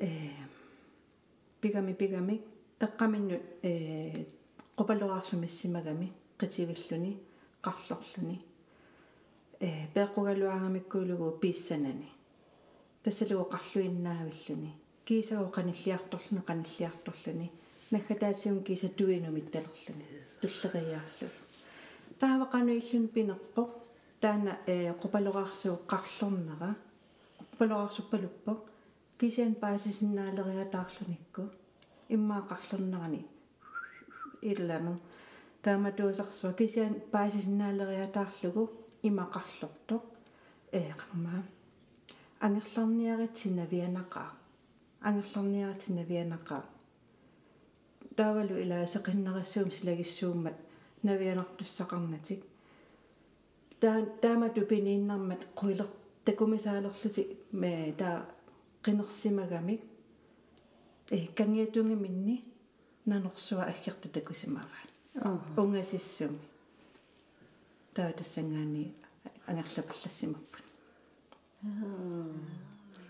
э 0.00 0.08
пигами 1.60 1.92
пигами 1.92 2.40
эққаминнут 2.80 3.42
э 3.62 4.26
qupaloraarsumissимагами 4.76 6.08
qitивиллуни 6.38 7.12
qарлорлуни 7.64 8.36
э 9.60 9.68
пеэққугалуаагамиккуулугу 9.94 11.38
пииссанани 11.42 12.13
тассалугу 13.04 13.44
қарлуиннаавиллуни 13.54 14.72
кисагу 15.04 15.50
қаниллиарторлуни 15.56 16.42
қаниллиарторлуни 16.48 17.50
наггатаатсиун 17.90 18.62
киса 18.64 18.88
туинумит 18.88 19.50
талерлуни 19.52 20.06
туллериаарлу 20.40 21.28
таавақану 22.20 22.72
иллун 22.80 23.08
пинерпо 23.08 23.62
таана 24.20 24.52
э 24.66 24.94
qupaloraarsuu 25.02 25.76
qarlornara 25.92 26.70
qupaloraarsuppaluppо 27.50 28.52
кисиан 29.18 29.54
паасисиннаалериатаарлуникку 29.62 31.42
иммаа 32.08 32.42
qарлорнарани 32.50 33.26
иллану 34.50 34.94
тааматуусарсуа 35.62 36.52
кисиан 36.60 36.94
паасисиннаалериатаарлугу 37.12 38.62
има 39.02 39.24
qарлорто 39.34 39.96
э 40.72 40.82
qammaa 41.00 41.42
ангерларниаритсинавианақаа 42.40 44.30
ангерларниаритсинавианақаа 45.08 46.62
таавалу 48.16 48.54
илаа 48.62 48.86
сеқиннариссуум 48.86 49.70
силагиссууммат 49.70 50.56
навианартуссақарнатик 51.02 52.40
таа 53.80 54.06
таамату 54.22 54.60
пинииннармат 54.70 55.42
қуилер 55.58 55.88
такумисаалерлути 56.24 57.22
ме 57.52 57.94
таа 57.98 58.26
qinерсимагами 58.84 59.80
э 61.10 61.26
кангиатунги 61.36 61.94
минни. 61.94 62.44
Нанорсуа 63.06 63.64
аггерта 63.64 64.08
такусимаваат 64.08 64.90
унгасиссуми 65.56 66.38
таа 67.94 68.12
тассангаани 68.12 68.94
ангерлапаллассимаппут 69.46 70.63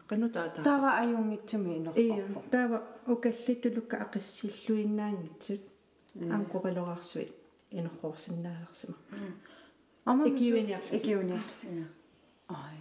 qanu 0.09 0.27
taa 0.35 0.49
taa 0.55 0.65
тава 0.69 0.91
аюнгитсуми 1.01 1.71
iya 1.75 1.81
инорпарпо 1.83 2.41
taava 2.55 2.79
ukallitulukka 3.15 3.97
aqissilluinnaangitsut 4.05 5.63
aanqupalorarsuit 6.35 7.33
inorqorsinnaasersima 7.79 8.97
ама 10.11 10.23
Икиуниарлут. 10.31 10.93
икиуниарлут 10.99 11.61
ай. 12.49 12.79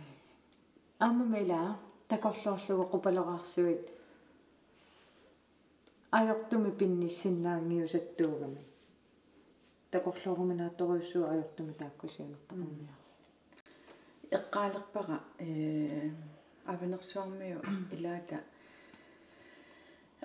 Ама 1.08 1.24
мела 1.34 1.62
такорлоорлугу 2.10 2.84
qupalorarsuit 2.94 3.86
ajortumi 6.20 6.72
pinnissinnaaangiusattuugami 6.80 8.62
такорлооруминаатторуйссуу 9.92 11.24
ajortumi 11.34 11.74
тааккусиунертақармиа 11.82 12.94
эққаалерпара 14.38 15.18
э 15.40 16.10
аванерсуармиу 16.74 17.60
илаата 17.96 18.38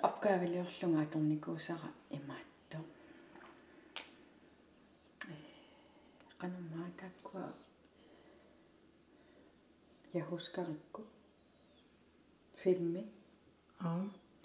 опгаавилиорлунга 0.07 1.01
аторникуусара 1.05 1.89
имаатто 2.17 2.79
э 5.31 5.35
кануммаа 6.39 6.89
таккуа 7.01 7.45
яхускарикку 10.21 11.01
филми. 12.61 13.03
Аа 13.79 14.03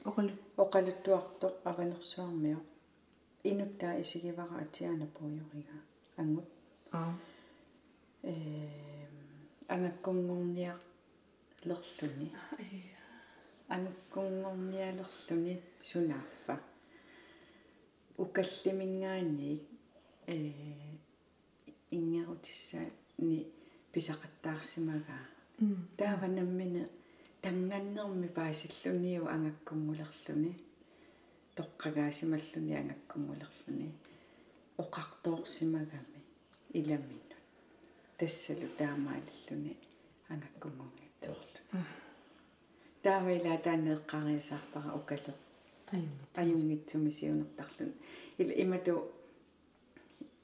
оқалу 0.09 0.33
оқалуттуарто 0.64 1.46
аванерсуармиу 1.70 2.61
инуттаа 3.50 4.00
исигивара 4.03 4.57
атиана 4.64 5.07
пуйорига 5.07 5.79
ангут 6.20 6.48
аа 6.92 7.14
э 8.22 8.94
ангаккунгорниа 9.68 10.74
лерлуни 11.64 12.29
ангаккунгорниалерлуни 13.68 15.55
сунааффа 15.83 16.55
укаллимингаани 18.18 19.53
э 20.27 20.37
ингерутиссаа 21.90 22.87
ни 23.18 23.38
писақаттаарсимагаа 23.92 25.24
тааванаммина 25.98 26.83
танганнерми 27.42 28.29
паасиллуниу 28.38 29.24
ангаккунгулерлуни 29.35 30.53
тоққагаасималлуни 31.57 32.74
ангаккунгулерлуни 32.81 33.88
оқартоорсимагами 34.83 36.20
иламину 36.79 37.24
тассалу 38.18 38.68
таамааллуни 38.79 39.72
ангаккунгунгитсоорлу 40.33 41.61
таавила 43.05 43.55
таанеэққариасаарпара 43.66 44.90
укале 44.98 45.33
аюнгитсуми 46.40 47.11
сиунертарлун 47.11 47.92
ила 48.38 48.53
имату 48.64 48.94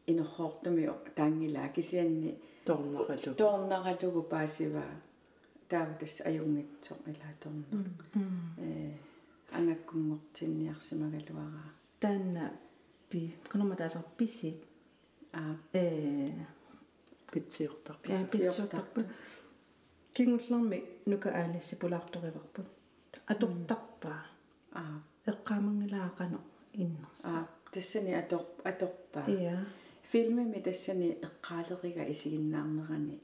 инорхоортуми 0.06 0.90
таангилаа. 1.14 1.68
Кисианни 1.68 2.38
торнералу 2.64 3.34
тоорнаралугу 3.34 4.22
паасиваа. 4.22 5.00
Таава 5.68 5.94
тасса 6.00 6.24
аюнгитсоо 6.24 6.96
илаа 7.06 7.34
тоорнер 7.40 7.66
э 8.58 8.92
ангаккунгортинниарсимагалуараа 9.52 11.72
таанна 12.00 12.52
пи 13.08 13.34
канаматаасар 13.48 14.02
писсит 14.16 14.64
аа 15.32 15.56
э 15.72 16.32
питсиортарпа 17.32 18.12
я 18.12 18.24
питсуутарпу 18.26 19.00
кингулларми 20.14 20.78
нука 21.06 21.28
аалисси 21.40 21.74
пулаарториварпу 21.82 22.62
атортарпаа 23.32 24.22
аа 24.80 24.96
эққаамангилаақано 25.30 26.38
иннерс 26.82 27.24
аа 27.24 27.46
тассани 27.72 28.12
атор 28.14 28.42
аторпаа 28.64 29.26
иа. 29.28 29.64
Филмими 30.10 30.60
тассани 30.60 31.08
эққаалерига 31.26 32.02
исигиннаарнерани 32.12 33.16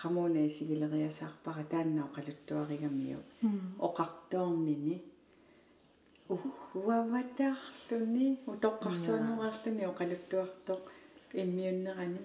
qamuna 0.00 0.40
isigileriasаарpara 0.48 1.64
тааннаа 1.72 2.06
оқалуттуаригамиу 2.08 3.20
оқартоорнини. 3.86 4.96
Уггуаватаарлүни 6.34 8.26
утоққарсуанерарлүни 8.52 9.84
оқалуттуартоқ 9.92 10.82
иммиуннерани 11.42 12.22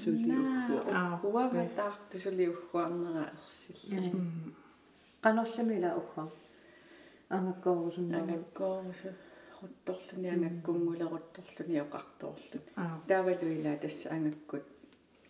сулиуггуа 0.00 1.02
уггуаватаарту 1.14 2.18
сули 2.24 2.46
уггуарнера 2.54 3.24
ерсилла 3.36 4.54
qanorlamila 5.24 5.90
ugga 6.00 6.22
angakkoorusуннаа 7.36 8.20
ангаккоорусу 8.22 9.08
рутторлуни 9.60 10.28
ангаккунгулерутторлуни 10.36 11.80
оқартоорлу 11.86 12.58
аа. 12.76 13.00
Таавалуила 13.08 13.76
тасса 13.82 14.06
ангаккут 14.16 14.64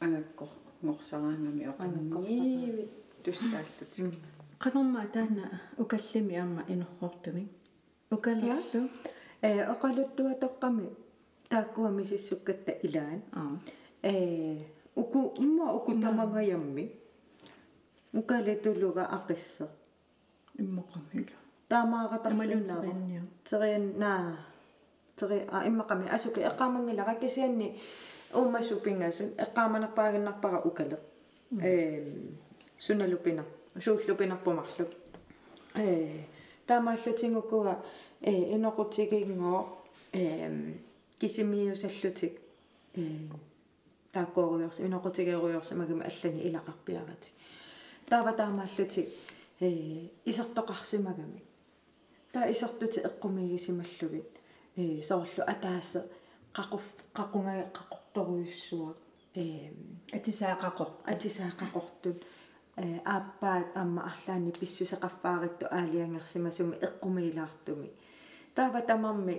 ангаккор 0.01 0.51
ngorсараангами 0.83 1.65
оқангиви 1.73 2.85
туссааллутик 3.25 4.15
канорма 4.59 5.07
таана 5.15 5.45
укаллими 5.79 6.35
аама 6.37 6.63
инорхортуми 6.69 7.49
укалерлу 8.11 8.83
э 9.43 9.51
оқалуттуатоққами 9.73 10.87
тааккуами 11.49 12.03
сиссуккатта 12.03 12.73
илаан. 12.87 13.23
Аа 13.33 13.59
э 14.03 14.59
уку 14.95 15.35
умма 15.39 15.73
уку 15.73 15.93
тамагayammi 15.93 16.91
укалетулуга 18.13 19.05
ақисса 19.17 19.69
иммоқамила 20.59 21.37
таамааратарсунаа 21.69 22.47
амалунтеринниа 22.47 23.23
терианнаа 23.45 24.39
тери 25.17 25.47
а 25.51 25.67
иммақами 25.69 26.09
асуки 26.09 26.41
эққаамангилара 26.41 27.19
кисианни 27.21 27.79
уумасупингасун 28.33 29.31
эққааманерпаагиннарпара 29.45 30.61
укале 30.69 30.99
э 31.61 32.05
суналупина 32.79 33.45
сууллупинарпумарлу 33.85 34.87
э 35.75 36.25
таамааллутингуккуа 36.67 37.75
э 38.21 38.33
иноқутигингоо 38.55 39.61
э 40.13 40.75
кисимиусаллутик 41.19 42.41
э 42.95 43.03
тааккооруйорс 44.17 44.79
иноқутигеруйорсамагами 44.87 46.05
аллани 46.11 46.41
илақарпиарати 46.49 47.31
таава 48.09 48.33
таамааллутик 48.33 49.09
э 49.61 49.69
исертоқарсимагами 50.31 51.41
таа 52.33 52.51
исертути 52.51 52.99
эққумигисималлугит 53.09 54.33
э 54.77 55.03
соорлу 55.09 55.43
атаасе 55.53 56.01
қақуф 56.55 56.85
қақунгая 57.19 57.65
қақорторуйуссуа 57.79 58.95
э 59.35 59.73
атисаақақор 60.17 60.89
атисаақақортут 61.13 62.19
э 62.77 63.01
ааппаат 63.05 63.69
амма 63.83 64.01
арлаани 64.11 64.53
писсусеқарфааритту 64.61 65.67
аалиангерсимасуми 65.79 66.77
эққумилаартуми 66.87 67.91
таава 68.55 68.81
тамарми 68.81 69.37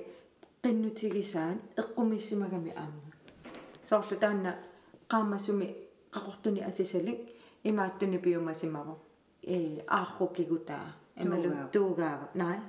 qinnutigисаан 0.64 1.58
эққумиссимагами 1.82 2.72
аама 2.76 3.07
соорлу 3.90 4.16
таанна 4.24 4.52
qaammasumi 5.12 5.68
qaqortuni 6.14 6.62
atisalik 6.70 7.22
imaattuni 7.70 8.18
piumasimavo 8.26 8.94
э 9.56 9.58
ааррукигутаа 9.98 10.88
ималу 11.24 11.50
туугаава 11.74 12.28
най 12.42 12.60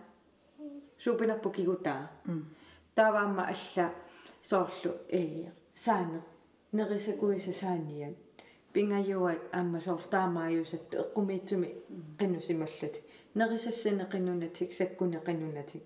суупинарпу 1.02 1.50
кигутаа 1.50 2.02
тааваама 2.96 3.42
алла 3.52 3.86
соорлу 4.50 4.90
э 5.08 5.22
саане 5.84 6.20
нерисакуиса 6.72 7.52
сааниан 7.52 8.14
пингаюат 8.72 9.42
аама 9.52 9.80
соор 9.80 10.02
таамааюсатту 10.10 10.96
эққумиитсуми 11.02 11.68
қиннусималлати. 12.18 13.00
Нерисассане 13.34 14.04
қиннунатик 14.12 14.72
саккуне 14.72 15.18
қиннунатик 15.26 15.82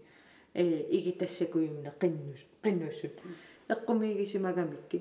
э 0.54 0.64
игитассакуйумне 0.90 1.92
қиннус 2.00 2.40
қиннуссут 2.62 3.14
эққумигисимагамикки 3.74 4.98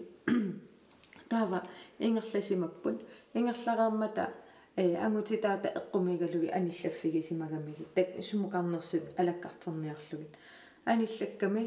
таава 1.29 1.59
ингерласимаппут 1.99 2.97
ингерлараармата 3.33 4.33
э 4.75 4.95
ангутитаата 5.05 5.67
эққумигалуги 5.79 6.49
аниллаффигисимагамиги 6.57 7.85
так 7.95 8.07
сумукарнерсут 8.23 9.03
алаккартерниарлугит 9.17 10.33
аниллакками 10.85 11.63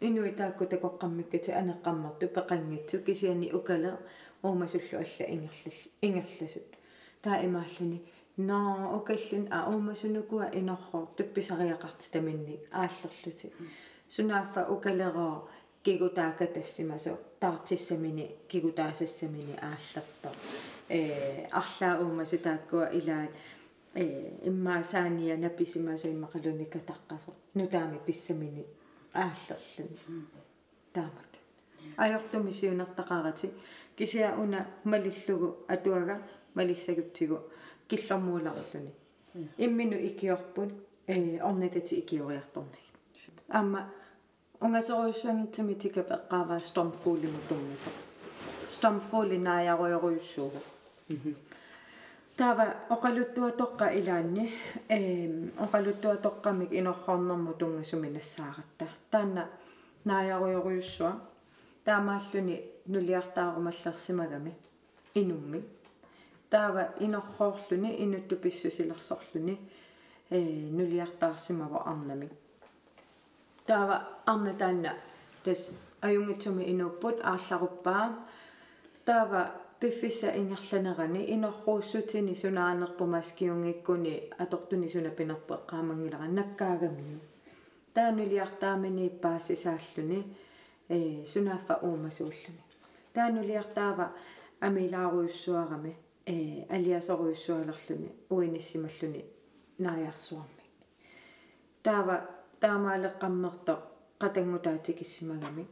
инуитаакку 0.00 0.64
такоққаммиккати 0.64 1.50
анеққаммарту 1.60 2.26
пеқангитсу 2.36 2.98
кисиани 3.06 3.52
укале 3.52 3.92
уумасуллу 4.42 4.96
алла 5.02 5.24
ингерлал 5.34 5.78
ингерласут 6.02 6.68
таа 7.22 7.44
имааллуни 7.46 8.02
наа 8.36 8.96
окаллун 8.98 9.48
а 9.50 9.58
уумасунукуа 9.70 10.50
инорхоо 10.52 11.08
тупписариақарти 11.16 12.10
таминник 12.12 12.60
ааллерлути 12.70 13.52
сунааффа 14.14 14.68
укалероо 14.74 15.48
кигутаака 15.85 16.47
тассимасо 16.47 17.17
таартиссамини 17.39 18.25
кигутаасассамини 18.47 19.55
ааллерто 19.69 20.29
э 20.89 21.47
арлаа 21.51 22.01
уумасу 22.03 22.37
тааккуа 22.37 22.85
илаат 22.99 23.31
э 23.95 24.03
иммаасаания 24.49 25.37
написимаса 25.37 26.07
иммақалуни 26.07 26.65
катаққасо 26.75 27.31
нутаами 27.55 27.99
писсамини 28.05 28.65
ааллерлун 29.13 30.27
таамат 30.93 31.31
аёртуми 31.97 32.51
сиунертақарати 32.51 33.47
кисиа 33.97 34.35
уна 34.37 34.67
малиллугу 34.83 35.47
атуага 35.67 36.21
малиссагутсигу 36.53 37.37
киллормууларлуни 37.89 38.93
иммину 39.57 39.97
икиорпут 40.09 40.71
э 41.07 41.39
орнитати 41.41 41.95
икиориарторнаг 42.01 42.83
аама 43.49 43.89
унгасоруйссуангитсуми 44.60 45.74
тикап 45.74 46.10
эққааваа 46.10 46.60
стормфуулиму 46.60 47.40
туммисо 47.48 47.90
стормфуули 48.68 49.36
нааjaruйоруйуссуугу 49.36 50.60
таава 52.36 52.66
оқалуттуатоққа 52.94 53.86
илаанни 53.98 54.52
эм 54.88 55.52
оқалуттуатоққамик 55.64 56.70
инорхорнэрму 56.72 57.52
тунгасуми 57.54 58.08
нассааратта 58.08 58.86
таанна 59.10 59.48
нааjaruйоруйуссуа 60.04 61.12
таамааллуни 61.84 62.62
нулиартаарумаллерсимагами 62.86 64.52
инумми 65.14 65.62
таава 66.50 66.94
инорхоорлуни 67.00 67.90
инутту 68.04 68.36
писсусилерсорлуни 68.36 69.58
э 70.30 70.40
нулиартаарсимава 70.78 71.82
арнами 71.86 72.30
таава 73.66 73.96
арна 74.26 74.52
таанна 74.58 74.92
тас 75.44 75.72
аюнгитсуми 76.00 76.64
инуппут 76.72 77.16
аарларуппаа 77.22 78.06
таава 79.04 79.42
пиффиса 79.80 80.32
ингерланерани 80.40 81.22
инорруussутини 81.34 82.34
сунаанерпумас 82.34 83.32
киунгиккуни 83.38 84.14
атортуни 84.38 84.88
сунапинерпе 84.88 85.54
qaamangilera 85.70 86.26
наккаагамиу 86.38 87.20
таанулиартаамини 87.94 89.06
паассисааллуни 89.22 90.20
э 90.88 91.24
сунааффа 91.32 91.74
уумасууллуни 91.86 92.62
таанулиартаава 93.14 94.06
амилааруйуссуарами 94.66 95.92
э 96.26 96.36
алиасоруйуссуалерлуни 96.76 98.10
уиниссималлуни 98.30 99.22
нааярсуарми 99.78 100.64
таава 101.82 102.16
таамаалеққаммерто 102.60 103.74
қатангутаатикиссимагами 104.22 105.66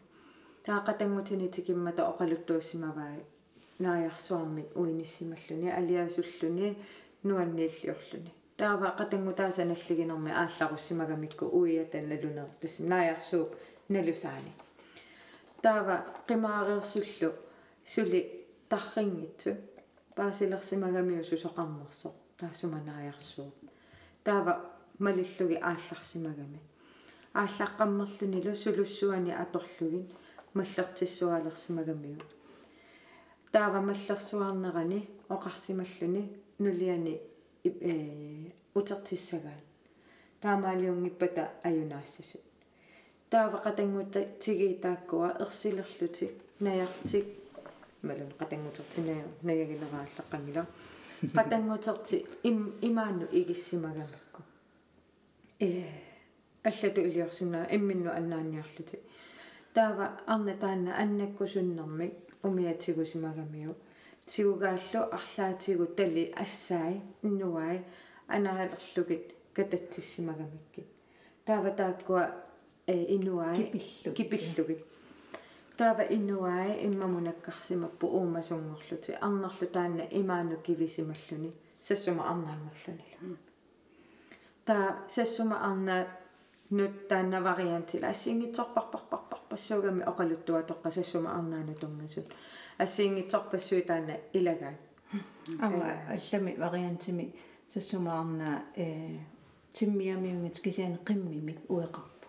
таа 0.64 0.84
қатангутини 0.88 1.48
тикиммата 1.50 2.02
оқалуттууссимаваа 2.12 3.16
нааярсуармит 3.78 4.68
уиниссималлуни 4.76 5.68
алиасуллуни 5.78 6.76
нуаннииллиорлуни 7.24 8.32
таава 8.56 8.94
қатангутааса 8.98 9.64
наллигинерми 9.64 10.30
аалларуссимагамикку 10.30 11.46
уиатан 11.46 12.08
налунер 12.08 12.48
тас 12.60 12.78
нааярсууп 12.78 13.50
налусаани. 13.88 14.52
Таава 15.62 16.04
қимаариерсуллу 16.28 17.32
сули 17.84 18.46
таррингитсу 18.68 19.56
паасилерсимагамиу 20.14 21.24
сусоқарнерсо 21.24 22.12
таасума 22.38 22.78
нааярсуу 22.78 23.52
таава 24.22 24.70
малиллуги 24.98 25.54
аалларсимагами 25.54 26.60
ааллаққаммерлуни 27.34 28.38
лусулуссуани 28.46 29.32
аторлугин 29.44 30.04
маллертиссуалерсимагамиу 30.54 32.22
таава 33.52 33.80
маллерсуарнерани 33.80 35.00
оқарсималлуни 35.34 36.22
нулиани 36.58 37.14
э 37.64 38.50
утертиссагаан 38.74 39.60
таамаалиунгиппата 40.40 41.50
аюнаассасу 41.68 42.38
таава 43.30 43.58
қатангута 43.66 44.20
тиги 44.42 44.78
тааккуа 44.82 45.28
ерсилерлути 45.44 46.26
наяртик 46.60 47.26
малун 48.02 48.30
қатангутертинаа 48.40 49.24
нагагинерааллаққангила 49.42 50.66
қатангутерти 51.36 52.26
им 52.42 52.74
имаану 52.82 53.26
игиссимагамакку. 53.32 54.42
Э 55.60 56.03
аллату 56.64 57.00
илиорсинаа 57.00 57.66
имминну 57.70 58.10
аннааниарлути 58.10 58.98
таава 59.74 60.06
арна 60.26 60.54
таанна 60.56 60.92
аннаккусуннэрмик 61.02 62.14
умиатигусимагамиу 62.42 63.74
тигугааллу 64.26 65.00
арлаатигу 65.18 65.86
тали 65.86 66.32
ассаи 66.44 67.02
иннуай 67.22 67.84
анаалерлугит 68.28 69.34
кататсимагамикки 69.52 70.86
таава 71.44 71.70
тааккуа 71.70 72.22
э 72.86 73.14
иннуай 73.14 73.56
кипиллу 73.64 74.14
кипиллугит 74.16 74.86
таава 75.76 76.02
иннуай 76.16 76.86
иммамунаккарсимаппу 76.86 78.06
уумасунгорлути 78.06 79.12
арнерлу 79.20 79.66
таанна 79.76 80.04
имаану 80.10 80.56
кивисималлуни 80.66 81.52
сассума 81.80 82.22
арнаангорлунила 82.30 83.36
таа 84.64 85.04
сассума 85.08 85.56
арнаа 85.70 86.23
нут 86.70 87.08
таанна 87.08 87.40
вариантила 87.40 88.08
ассингитсорпарпарпарпассуугами 88.08 90.02
оқалуттуатоққа 90.10 90.90
сассума 90.90 91.36
арнаану 91.38 91.74
тунгасут 91.74 92.26
ассингитсорпассуи 92.78 93.82
таана 93.82 94.14
илагаа 94.32 94.74
ама 95.60 95.86
аллами 96.08 96.56
вариантими 96.56 97.34
сассумаарнаа 97.72 98.62
э 98.76 99.18
тиммиамиунгит 99.72 100.60
кисиан 100.60 100.98
қиммимик 101.04 101.58
уеқарпу 101.68 102.26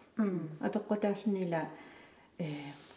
апеққутааллунила 0.60 1.70
э 2.38 2.46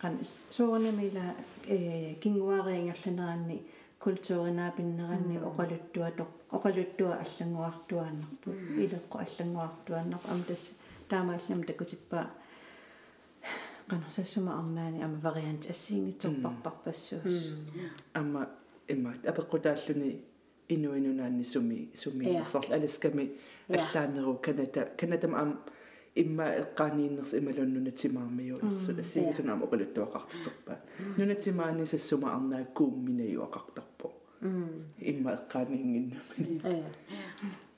кан 0.01 0.19
суурнамила 0.51 1.35
э 1.67 2.15
кингуариингерланераанни 2.23 3.67
культууринаа-пиннеранни 4.05 5.37
оқалуттуатоқ 5.49 6.29
оқалуттуа 6.57 7.15
аллангуартуааннарпу 7.25 8.51
илеққу 8.85 9.17
аллангуартуааннар 9.25 10.21
ам 10.33 10.43
тас 10.49 10.71
таамааллам 11.09 11.65
такутиппаа 11.65 12.27
qanarsassuma 13.91 14.53
arnaani 14.61 15.03
ama 15.03 15.19
variant 15.27 15.63
assiingitsorparparpassuus 15.73 17.37
amma 18.21 18.43
иммат 18.89 19.27
апеққутааллуни 19.31 20.11
инуинунаанни 20.69 21.45
суми 21.45 21.91
суми 21.95 22.43
сорл 22.47 22.73
аласками 22.73 23.33
аллаанеру 23.69 24.35
каната 24.43 24.89
канатам 24.97 25.35
ам 25.35 25.51
имма 26.15 26.47
эққаанииннерс 26.63 27.33
ималуннунатимаармиу 27.41 28.57
ерсу 28.71 28.93
ассигисунаама 29.03 29.67
оқалуттуақартитерпаа 29.67 30.79
нунатимаани 31.19 31.87
сассума 31.87 32.35
арнаа 32.37 32.65
куумминаюақартарпо 32.77 34.09
имма 35.11 35.31
эққааниингиннами 35.39 36.85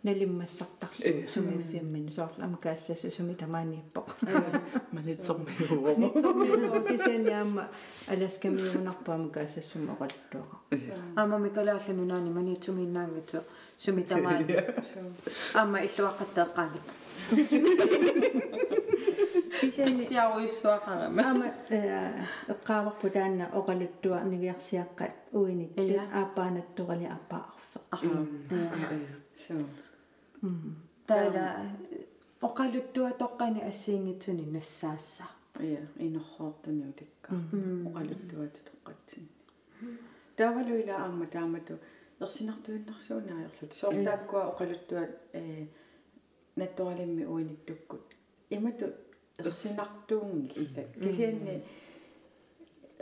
налиммассартарлу 0.03 1.29
сумииффиаммин 1.29 2.11
соорла 2.11 2.45
амкаассасу 2.45 3.11
суми 3.11 3.35
тамаанииппоқ 3.35 4.07
манитсормиуоо 4.93 5.93
нитсормиуо 6.03 6.81
кисианиаама 6.89 7.65
аласкамиунарпа 8.13 9.15
амкаассассума 9.15 9.93
оқалуттуаqa 9.95 10.57
аама 11.17 11.39
микалааллану 11.39 12.05
наани 12.13 12.31
маниитсумииннаангатсу 12.39 13.41
суми 13.77 14.03
тамаани 14.03 14.57
аама 15.55 15.79
иллуаққаттеэққаани 15.87 16.81
писсиаруйссуақарама 19.87 21.23
ама 21.33 21.47
эққааварпу 22.53 23.07
таанна 23.17 23.45
оқалуттуа 23.59 24.25
нивиарсиаққат 24.33 25.13
уинит 25.33 25.73
аапаанаттуқали 26.21 27.07
апаарфе 27.17 27.79
арфа 27.91 28.19
so 29.35 29.55
таала 31.07 31.47
оқалуттуа 32.41 33.11
тоққани 33.23 33.61
ассиингитсуни 33.71 34.45
нассаасса. 34.57 35.25
Ja 35.59 35.81
инорхоортуни 35.99 36.85
утакка 36.91 37.35
оқалуттуат 37.89 38.55
тоққатсин 38.69 39.27
таавалуила 40.37 40.95
аама 41.05 41.27
таамату 41.27 41.75
ерсинартуиннарсуунааерлут 42.21 43.73
соортааккуа 43.73 44.43
оқалуттуат 44.53 45.13
э 45.33 45.67
натторалимми 46.57 47.25
уиниттуккут 47.25 48.07
имату 48.49 48.87
ерсинартуунгилла 49.39 50.85
кисианни 51.03 51.65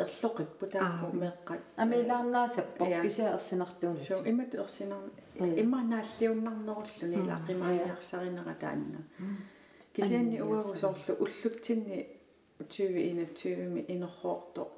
ерлоқиппу 0.04 0.66
таакку 0.66 1.16
меққат 1.16 1.60
амилаарнаасаппо 1.76 2.84
кися 3.02 3.34
ерсинартуунни 3.36 4.00
so 4.00 4.14
имату 4.30 4.56
ерсинар 4.64 5.02
иммаанааллиуннарнеруллуни 5.62 7.18
лаақимаалиарсаринера 7.30 8.54
таанна 8.62 9.00
кисианни 9.94 10.40
уагу 10.40 10.76
соорлу 10.76 11.12
уллуттинни 11.24 12.06
2021 12.58 13.68
ми 13.68 13.84
инерхоорто 13.88 14.68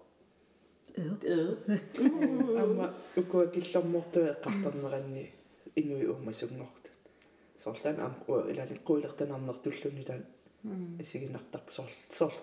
амма 2.63 2.95
укуа 3.17 3.47
киллэрмортуа 3.47 4.33
эққарторнеранни 4.35 5.25
инуи 5.77 6.07
уумасунгортут 6.07 6.95
соорлаан 7.63 8.01
ам 8.07 8.15
уа 8.29 8.51
илани 8.51 8.81
қуилертанарнертуллуни 8.89 10.05
таан 10.05 10.25
исигиннартарпу 10.99 11.73
соор 11.73 11.91
соор 12.11 12.35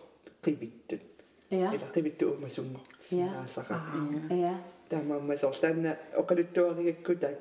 қивиттут 0.44 1.17
ja. 1.50 1.74
Ила 1.74 1.88
қивитту 1.94 2.32
уумасунгорт 2.34 3.00
саасаqa 3.00 3.82
ja. 4.30 4.56
таамаама 4.90 5.38
соорлаанна 5.38 5.98
оқалуттуаригакку 6.16 7.16
таа 7.16 7.36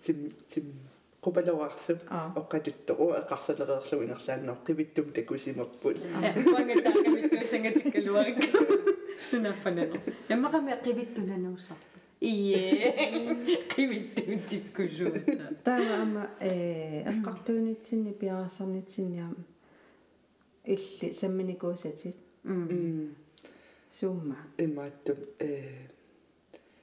тим 0.00 0.32
тим 0.48 0.64
qupaloraarsu 1.24 1.94
oqqatuttoqu 2.40 3.06
eqqarsaleriерлу 3.20 4.02
инерлаанноо 4.06 4.56
qivittum 4.66 5.06
takusimерпут 5.16 5.96
пангатаакамиттуусангаtikkaluarik 6.54 8.40
сунаффанано 9.28 9.98
яммақами 10.34 10.72
qivittunanуусарпа 10.86 11.98
ие 12.20 12.62
qivittuутиккусуутта 13.74 15.46
таава 15.64 15.94
ама 16.04 16.24
э 16.40 16.52
эққартуунитсинни 17.12 18.12
пиарасарнитсинниама 18.20 19.42
илли 20.74 21.06
самминикуусатит 21.20 22.16
суумма 23.94 24.36
имааттум 24.58 25.16
э 25.38 25.86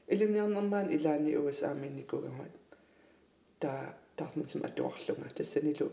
илуниарнэрмаан 0.07 0.89
илаани 0.95 1.35
усааминникугамат 1.35 2.53
та 3.59 3.95
таармутсим 4.15 4.63
атуарлунга 4.63 5.29
тассанилу 5.35 5.91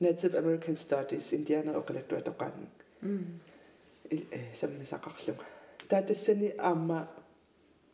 Native 0.00 0.34
American 0.34 0.74
Studies 0.74 1.32
Indiana 1.32 1.78
оқалаттуа 1.80 2.20
тоқаанни 2.20 2.68
э 4.10 4.52
саммисақарлунга 4.54 5.44
таа 5.88 6.02
тассани 6.02 6.52
аама 6.58 7.08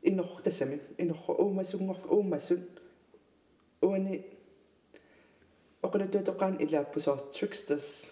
инор 0.03 0.41
тассами 0.43 0.81
инорро 0.97 1.35
уумасунгор 1.35 1.99
уумасун 2.09 2.63
уани 3.83 4.25
оқалаттуа 5.83 6.23
тоқаан 6.23 6.57
илааппусоор 6.65 7.21
tricksters. 7.35 8.09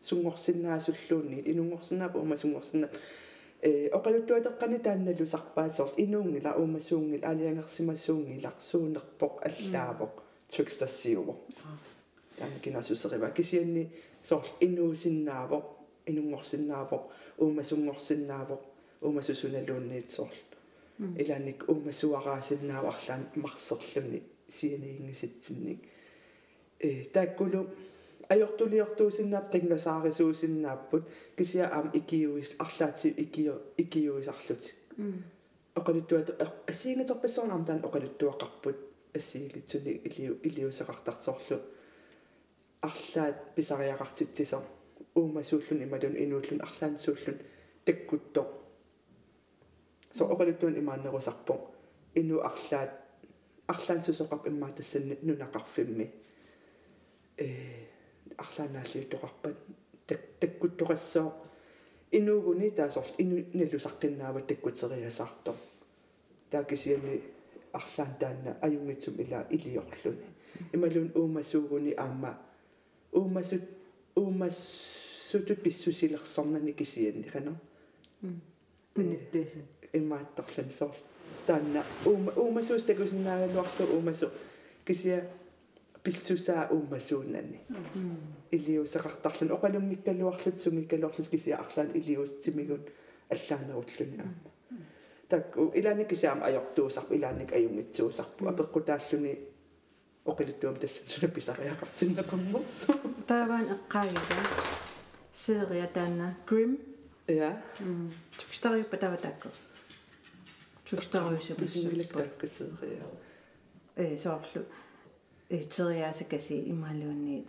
Сунгорсиннаасуллуунни 0.00 1.42
инунгорсинаапа 1.50 2.18
уумасунгорсинна 2.18 2.86
э 2.86 3.25
оқалуттуатеққани 3.62 4.78
таанналу 4.78 5.26
сарпаасоор 5.26 5.90
инуунгила 5.96 6.52
уумасуунгил 6.60 7.24
алиангерсимасуунгилар 7.24 8.54
суунерпоқ 8.70 9.34
аллаавоқ 9.48 10.14
трикстассиуво 10.50 11.34
таана 12.38 12.58
кинасусерива 12.64 13.30
кисианни 13.30 13.90
соор 14.22 14.44
инуусиннаавоқ 14.60 15.64
инунгорсиннаавоқ 16.10 17.04
уумасунгорсиннаавоқ 17.42 18.62
уумасусуналуунниит 19.02 20.10
соор 20.10 20.32
илааник 21.22 21.64
уумасуараасиннаава 21.68 22.88
арлаан 22.94 23.22
марсерлуни 23.34 24.22
сианиингиситсинник 24.48 25.80
э 26.80 27.04
тааккулу 27.14 27.60
ajortuliortuusinnaap 28.32 29.46
qingasaarisууsinnaapпут 29.52 31.04
кисиа 31.36 31.66
аам 31.76 31.90
икиуис 31.98 32.50
арлаати 32.64 33.08
икио 33.24 33.54
икиуисарлут 33.82 34.64
оқалуттуат 35.78 36.28
ассиингатерпассуарнаам 36.70 37.64
таан 37.64 37.80
оқалуттуақарпут 37.88 38.76
ассиигитсуни 39.14 39.92
илиу 40.08 40.34
илиусеқартарсоорлу 40.48 41.58
арлаат 42.80 43.54
писариақартитсисо. 43.54 44.62
Уумасууллун 45.14 45.82
ималун 45.82 46.16
инууллун 46.16 46.60
арлаансууллун 46.60 47.38
таккутто 47.84 48.42
со 50.12 50.24
оқалуттуун 50.24 50.78
имааннерусарпо 50.78 51.54
ину 52.14 52.40
арлаат 52.40 52.92
арлаансусоқап 53.66 54.48
иммаа 54.48 54.72
тассанни 54.72 55.18
нунақарфимми. 55.22 56.10
Э 57.38 57.85
арлаанааллиутоқарпат 58.38 59.56
так 60.06 60.20
таккуттоқассоо 60.40 61.32
инуугуни 62.12 62.70
таасорл 62.70 63.12
ину 63.18 63.36
налусаққиннаава 63.54 64.40
таккутериасаарто 64.46 65.54
таакисиани 66.50 67.22
арлаан 67.72 68.12
таанна 68.20 68.56
аюнгитсум 68.62 69.14
ила 69.20 69.46
илиорлуни. 69.50 70.26
Ималун 70.72 71.10
уумасуугуни 71.14 71.92
аама 71.96 72.38
уумасут 73.12 73.62
уумассутут 74.14 75.62
писсусилерсорнани 75.62 76.72
кисианни 76.72 77.28
хано 77.28 77.56
унниттээсэн 78.96 79.62
имаатторлан 79.92 80.70
сорл 80.70 80.96
таанна 81.46 81.84
уума 82.04 82.32
уумасуус 82.36 82.84
такусиннаагалуарлу 82.84 83.86
уумасу 83.94 84.30
кисиа 84.86 85.24
писсусаа 86.06 86.68
ууммасууннани 86.74 87.58
илиусеқартарлун 88.56 89.50
оқалунгиккалуарлут 89.56 90.56
сунгиккалуарлут 90.62 91.28
кисиа 91.34 91.56
арлаан 91.64 91.90
илиустимигут 91.98 92.86
аллаанерутлуни 93.34 94.18
аама 94.24 94.50
такку 95.28 95.72
илааник 95.78 96.08
кисаам 96.12 96.40
ajortuusarpu 96.48 97.12
илааник 97.18 97.50
аюнгитсуусарпу 97.58 98.42
апеққутааллуни 98.52 99.32
оқилуттуам 100.30 100.76
тассатсуна 100.82 101.28
писариақартиннакуммерсу 101.36 102.92
тааваан 103.26 103.66
эққаавига 103.74 104.42
серия 105.32 105.88
таана 105.96 106.36
grim 106.48 106.78
я 107.26 107.50
тукстариуппа 108.38 108.96
тава 108.96 109.16
таакку 109.16 109.48
тукстариусупа 110.88 111.64
сунгилаккассеерия 111.72 113.06
э 113.96 114.16
соорлу 115.49 115.65
териаасакаси 115.65 116.63
имаалуунни 116.71 117.45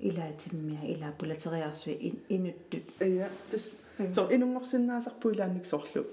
илаатиммиа 0.00 0.84
илааппулатериарсуи 0.94 2.14
инуттут 2.28 2.84
ия 3.00 3.30
тус 3.50 3.74
со 4.14 4.28
инунгорсиннаасарпу 4.30 5.30
илаанник 5.30 5.66
соорлу 5.66 6.06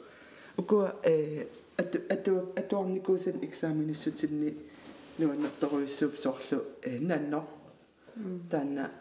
укуа 0.57 0.95
э 1.03 1.47
ату 1.77 2.53
атуарникуусан 2.55 3.43
экзамениссутинни 3.43 4.57
нуаннерторуиссууп 5.17 6.17
соорлу 6.17 6.63
э 6.81 6.99
нанно 6.99 7.47
таанна 8.49 8.91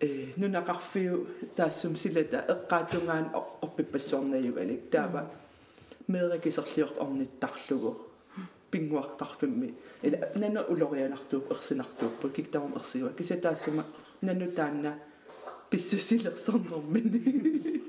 э 0.00 0.32
нунақарфиу 0.36 1.28
таассум 1.54 1.96
силата 1.96 2.44
эққаатунгаан 2.48 3.26
орпиппассуарнаюгалик 3.62 4.90
таава 4.90 5.30
меэрикисерлиорт 6.08 6.98
орниттарлугу 6.98 8.05
пингуартарфимми 8.71 9.73
ила 10.03 10.29
нано 10.35 10.65
улорианартууп 10.69 11.51
ерсинартууппу 11.51 12.29
киктавам 12.29 12.75
ерсиуа 12.75 13.13
кисатаассума 13.13 13.85
нано 14.21 14.51
таанна 14.51 14.99
писсусилерсорнэрмини 15.69 17.81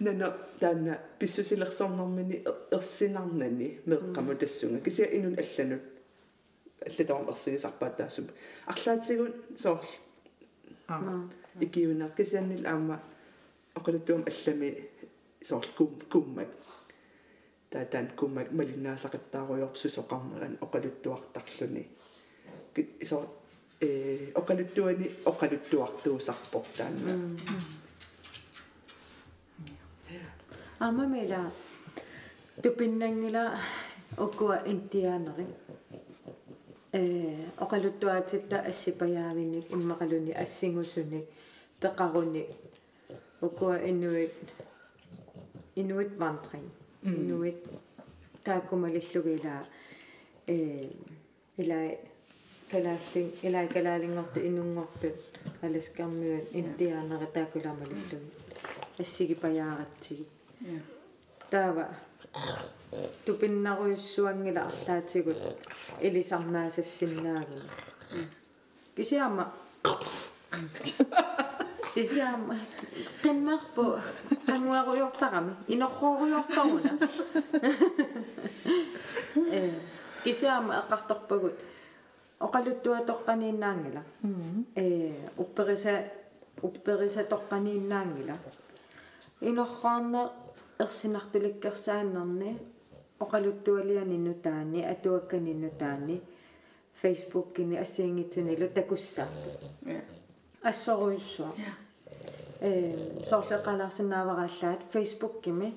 нано 0.00 0.32
таанна 0.60 0.98
писсусилерсорнэрмини 1.18 2.44
ерсинарнани 2.70 3.80
меэккаму 3.86 4.36
тассунга 4.36 4.80
кися 4.80 5.04
инун 5.04 5.36
алланут 5.38 5.82
аллатавам 6.86 7.28
ерсигисарпаат 7.28 7.96
таассуп 7.96 8.30
арлаатсигун 8.66 9.34
соорл. 9.58 9.84
Икиунар 11.60 12.10
кисианнил 12.10 12.66
аама 12.66 13.00
оқалуттуам 13.74 14.24
аллами 14.26 14.88
соорл 15.42 15.68
кум 15.76 16.00
куммак 16.10 16.48
таатаан 17.70 18.08
куммак 18.18 18.48
малиннаасақаттааруйорсусоқарнеран 18.58 20.54
оқалуттуартарлуни. 20.64 21.84
Исо 23.04 23.18
э 23.80 24.32
оқалуттуани 24.34 25.06
оқалуттуартуусарпоқ 25.30 26.66
таанна 26.76 27.12
амамила 30.78 31.52
тупиннангила 32.62 33.44
уккуа 34.16 34.62
интиаанери 34.66 35.46
э 36.92 37.02
оқалуттуатитта 37.64 38.58
ассипаяавиник 38.70 39.66
иммақалуни 39.70 40.32
ассигусуник 40.32 41.26
пеқаруни 41.80 42.46
уккуа 43.40 43.76
инуит 43.90 44.34
инуит 45.76 46.18
мантрин 46.18 46.66
инуит 47.02 47.58
тааккумалиллугилаа 48.44 49.66
э 50.46 50.90
илай 51.56 51.98
калааллин 52.70 53.28
илай 53.42 53.68
калаалингорту 53.68 54.40
инунгорту 54.40 55.08
аласкармиут 55.62 56.44
интиаанери 56.52 57.26
таакуламалиллуги 57.34 58.30
ассиги 58.98 59.34
паяаратсиги 59.34 60.26
таава. 61.50 61.88
Тупиннаруйуссуангила 63.24 64.62
арлаатигут. 64.70 65.36
Илисарнаасассиннаагу 66.00 67.60
кисиама 68.96 69.52
кисиама 71.98 72.54
qimmerpu 73.22 73.84
qanguaruyortarami 74.46 75.52
inorruoriortaruna 75.74 76.92
э 79.50 79.70
кисиама 80.24 80.72
эққарторпагут 80.80 81.56
оқалуттуатоққанииннаангила 82.46 84.02
э 84.76 84.86
уппериса 85.42 85.94
уппериса 86.62 87.22
тоққанииннаангила 87.32 88.36
инорраарне 89.40 90.22
ерсинартуликкерсааннерни 90.78 92.50
оқалуттуалиани 93.24 94.18
нутаани 94.26 94.80
атуаккани 94.92 95.54
нутаани 95.54 96.16
фейсбуккини 97.00 97.76
ассиингитсунилу 97.84 98.68
такуссааппу 98.68 99.50
ассоруйуссуа 100.62 101.52
э 102.60 103.22
соорлеқалаарсинааварааллаат 103.26 104.82
фейсбуккими 104.92 105.74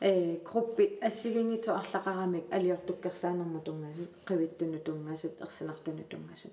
э 0.00 0.38
группит 0.44 1.02
ассигингитсо 1.02 1.76
арлақарамик 1.76 2.44
алиортуккерсаанерму 2.50 3.60
тунгасут 3.60 4.10
қивиттуну 4.26 4.78
тунгасут 4.78 5.32
ерсинартуну 5.40 6.04
тунгасут 6.04 6.52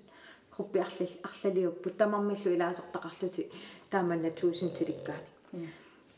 группи 0.54 0.78
арлал 0.78 1.08
арлалиуппут 1.22 1.96
тамармиллу 1.96 2.50
илаасортақарлути 2.56 3.50
тааманна 3.90 4.30
1000 4.30 4.70
тиликкаани 4.70 5.68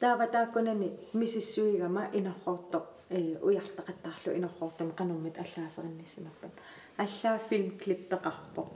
таава 0.01 0.27
тааккунани 0.27 0.93
мисиссуигама 1.13 2.09
инорроорто 2.13 2.87
э 3.09 3.37
уяртақаттаарлу 3.41 4.37
инорроортама 4.37 4.93
канормит 4.93 5.39
аллаасеринниссимаппат 5.39 6.51
аллаа 6.97 7.39
фильм 7.49 7.79
клиппеқарпо 7.79 8.69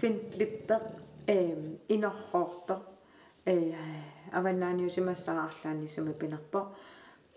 фильм 0.00 0.18
клиппе 0.30 0.80
э 1.26 1.56
инорроорто 1.88 2.82
э 3.46 3.74
аваннааниусимассараарлаани 4.32 5.88
суми 5.88 6.12
пинерпо 6.12 6.60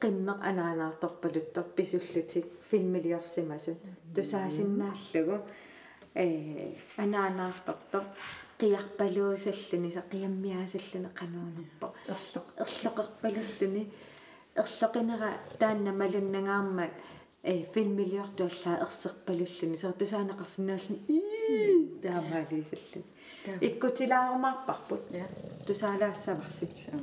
qimmeq 0.02 0.40
anaanaartorpaluttor 0.50 1.66
pisullutik 1.76 2.46
filmiliorsimasut 2.70 3.80
tusaasinnaallugu 4.16 5.38
э 6.16 6.28
анаанаарторто 7.04 8.00
қиарпалуусаллуни 8.60 9.90
са 9.96 10.02
қиаммиаасаллуни 10.12 11.10
қануунерпо 11.20 11.88
ерлоқерпалуллуни 12.64 13.84
ерлоқинера 14.62 15.30
таанна 15.60 15.92
малуннагаармат 16.02 16.94
э 17.44 17.66
филмилиорту 17.74 18.44
аллаа 18.50 18.76
ерсерпалуллуни 18.86 19.78
са 19.78 19.94
тусаанеқарсинааллуни 20.00 21.00
Ikut 23.62 23.98
sila 23.98 24.16
ako 24.28 24.38
makpakpot. 24.38 25.02
Ito 25.62 25.74
sala 25.74 26.14
sa 26.14 26.34
basip 26.34 26.74
siya. 26.78 26.98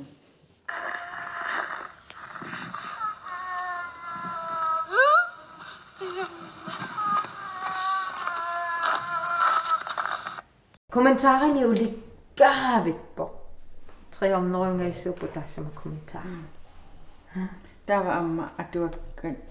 Kommentaren 10.93 11.57
er 11.57 11.61
jo 11.61 11.71
lidt 11.71 11.95
gavet 12.35 12.95
på. 13.15 13.31
Tre 14.11 14.33
om 14.33 14.43
når 14.43 14.81
jeg 14.81 14.93
så 14.93 15.11
på 15.11 15.27
dig 15.35 15.43
som 15.47 15.67
kommentar. 15.75 16.27
Der 17.87 17.97
var 17.97 18.19
om 18.19 18.39
at 18.57 18.65
du 18.73 18.79
var 18.79 18.93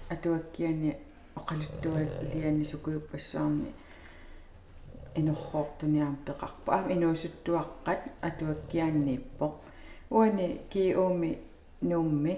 at 0.09 0.23
du 0.23 0.31
var 0.31 0.39
gerne 0.53 0.93
og 1.35 1.47
kaldt 1.47 1.83
du 1.83 1.89
var 1.89 2.05
lige 2.51 2.65
så 2.65 2.77
god 2.77 2.99
person. 2.99 3.67
Peqarpu 6.25 6.71
am 6.71 6.89
inuusuttuaqqat 6.89 8.01
atuakkiaanniippo 8.27 9.45
uani 10.11 10.61
kiuumi 10.69 11.31
nuummi 11.81 12.33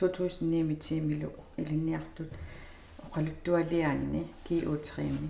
2009 0.00 0.76
tiimilu 0.84 1.30
ilinniartut 1.58 2.30
oqaluttualiaanni 3.06 4.20
kiuutriimi 4.44 5.28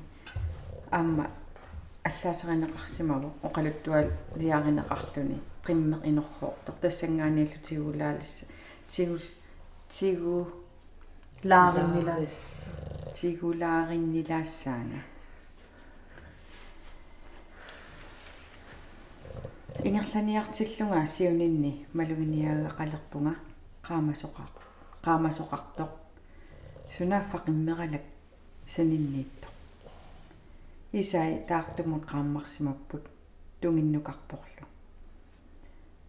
amma 0.91 1.25
аллаасеринеқарсимаву 2.09 3.29
оқалуттуал 3.47 4.09
лиаринеқарлуни 4.41 5.39
қиммеқ 5.67 6.03
инорхоортор 6.11 6.75
тассангааниаллу 6.83 7.59
тигулаалисса 7.69 8.45
тигус 8.89 9.27
тигу 9.89 10.37
лаариннилаас 11.45 12.35
тигулаариннилаассаана 13.17 14.99
ингерланиартиллунгаа 19.89 21.07
сиунинни 21.15 21.73
малугиниаагақалерпунга 21.99 23.35
qaamasoqa 23.87 24.45
qaamasoqartoq 25.05 25.93
sunaaffaqimmeralak 26.97 28.05
saninniitto 28.75 29.49
isai 31.01 31.33
taartumut 31.49 32.05
qaammarsimapпут 32.13 33.05
тунгиннукарпорлу. 33.61 34.65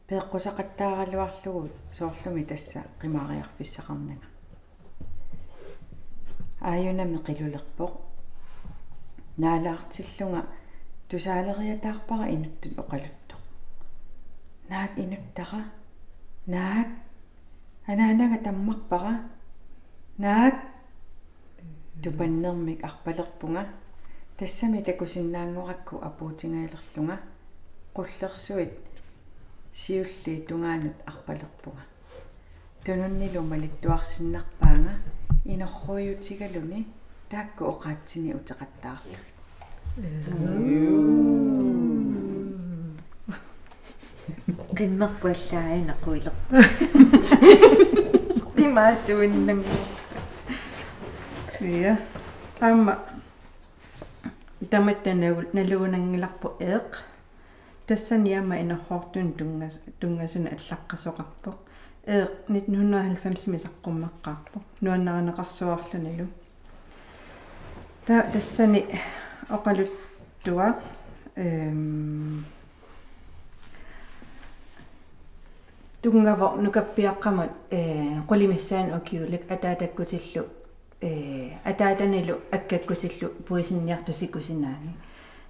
Пеэккусақаттааралуарлугу 0.08 1.70
соорлуми 1.98 2.44
тасса 2.50 2.80
qimaaриарфиссақарнага 3.02 4.28
ааюнами 6.70 7.18
qilulерпоқ 7.28 7.94
наалаартиллунга 9.42 10.42
тусаалериатаарпара 11.10 12.26
инуттут 12.36 12.74
оқалуттоқ 12.82 13.23
наак 14.70 14.92
инуттара 15.04 15.62
наак 16.48 16.90
анаанага 17.88 18.38
таммарпара 18.44 19.14
наак 20.18 20.56
тупаннермик 22.02 22.84
арпалерпунга 22.84 23.64
тассами 24.38 24.82
такусиннаангоракку 24.82 25.96
апуутингаалерлунга 26.08 27.18
qullersuit 27.96 28.74
siulli 29.82 30.34
tungaanut 30.48 30.98
arpalerpunga 31.12 31.84
tununnilu 32.84 33.42
malittuarsinnarpaanga 33.52 34.94
inorruyutigaluni 35.54 36.80
taakku 37.30 37.62
oqaatsini 37.74 38.36
uteqattaarlu 38.40 39.18
qimmerpuallaaina 44.78 45.94
quiler 46.04 46.34
timaassuinnammu 48.56 49.78
sia 51.58 51.96
tamma 52.60 52.94
таматтанагул 54.70 55.48
налуунангиларпу 55.54 56.48
ээқ 56.74 56.92
тассаниама 57.88 58.56
инерхортун 58.64 59.34
тунгас 59.40 59.76
тунгасуна 60.00 60.50
аллаққасоқарпоқ 60.56 61.58
ээқ 62.18 62.32
1990 62.50 63.54
мисаққуммаққарпоқ 63.54 64.64
нуаннеранеқарсуарлуналу 64.82 66.28
та 68.06 68.24
тассани 68.34 68.86
оқалуттуа. 69.50 70.76
Эм 71.36 72.46
тунгава 76.04 76.58
нукаппиаққамат 76.60 77.52
э 77.72 78.22
қулимиссаан 78.28 78.94
окиулик 78.94 79.50
атаатаккутиллу 79.50 80.44
э 81.02 81.52
атаатанилу 81.64 82.36
аккаккутиллу 82.52 83.30
пуисинниарту 83.48 84.14
сикусинаани 84.14 84.94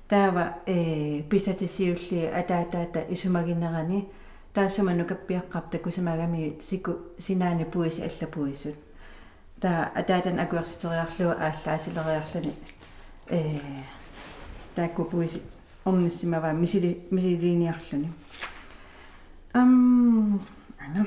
таава 0.08 0.58
э 0.68 1.24
писатисиулли 1.24 2.30
атаатаата 2.40 3.00
исумагинерани 3.10 4.08
таасума 4.54 4.92
нукаппиаққарта 4.92 5.80
кусамагами 5.80 6.58
сику 6.62 6.92
синаани 7.18 7.66
пуиси 7.66 8.02
аллапуисут 8.02 8.76
таа 9.60 9.92
атаатан 9.96 10.40
акуерситериарлуа 10.40 11.34
ааллаасилериарлани 11.34 12.54
э 13.30 13.42
таакку 14.76 15.06
пуиси 15.06 15.42
орниссимава 15.84 16.52
мисили 16.52 17.00
мисилиниарлуни 17.10 18.12
ам 19.54 20.42
ана. 20.80 21.06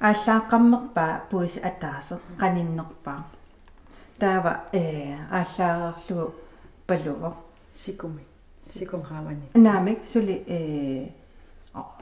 Ааллааққаммерпаа 0.00 1.20
пуиси 1.30 1.58
атаасе 1.60 2.18
qaninnерпаа 2.40 3.24
таава 4.18 4.52
э 4.72 5.16
ааллаарерлугу 5.30 6.34
паллуво 6.86 7.36
сикуми 7.72 8.24
сикум 8.68 9.02
хаавани 9.02 9.46
наамик 9.54 9.98
сули 10.06 10.44
э 10.46 11.08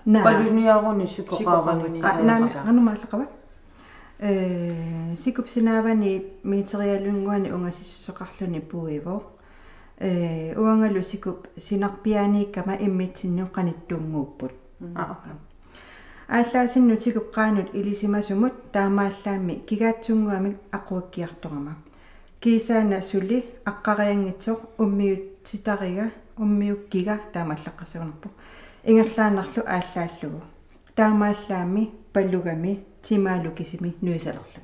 наа. 0.05 0.25
Палуниаруни 0.25 1.07
сукоqaavani 1.07 2.01
наами 2.22 2.51
анумааллақава 2.68 3.27
э 4.18 5.14
сикупсинаавани 5.16 6.22
митериалунгуани 6.43 7.51
унгасиссоқарлуни 7.51 8.61
пуиво 8.61 9.22
э 9.99 10.55
уангалу 10.57 11.03
сикуп 11.03 11.47
синарпиаанииккама 11.57 12.75
иммитсинну 12.87 13.47
қаниттунгууппут 13.47 14.53
ааллаасинну 16.29 16.97
сикуққаанут 16.97 17.69
илисимасумут 17.75 18.55
таамааллаами 18.73 19.55
кигаатсунгуамик 19.69 20.57
ақуаккиарторама 20.73 21.75
кисаана 22.41 23.03
сули 23.03 23.45
аққариангитсоқ 23.71 24.59
уммиутситарига 24.79 26.07
уммиуккига 26.39 27.21
таамаллаққасагунарпу 27.35 28.29
ингерлаанарлу 28.85 29.63
ааллааллугу 29.67 30.41
таамааллаами 30.97 31.91
паллугами 32.13 32.73
тимаалу 33.03 33.51
кисими 33.51 33.95
нуисалерлуни 34.01 34.64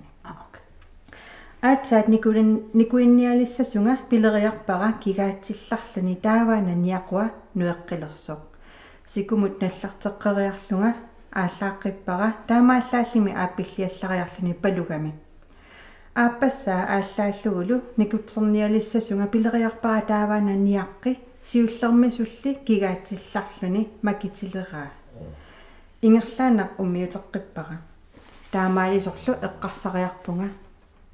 аатсаат 1.63 2.09
никулин 2.09 2.71
никуинниалиссасунга 2.73 3.99
пилериарпара 4.09 4.93
кигаатсилларлуни 5.03 6.17
тааваана 6.17 6.75
ниақуа 6.75 7.27
нуэққилерсоқ 7.59 8.41
сикумут 9.13 9.61
наллартеққериарлунга 9.63 10.95
ааллааққиппара 11.43 12.29
таамааллааллими 12.49 13.33
ааппиллиаллариарлуни 13.43 14.55
палугами 14.63 15.13
ааппассаа 16.15 16.83
ааллааллугулу 16.97 17.77
никутсерниалиссасунга 17.99 19.27
пилериарпара 19.27 20.01
тааваана 20.13 20.55
ниаққи 20.69 21.19
сиуллермисулли 21.43 22.51
кигаатсилларлуни 22.67 23.83
макитилераа 24.07 24.89
ингерлаанақ 26.07 26.71
уммиутеққиппара 26.83 27.77
таамаалисорлу 28.51 29.33
эққарсариарпунга 29.47 30.49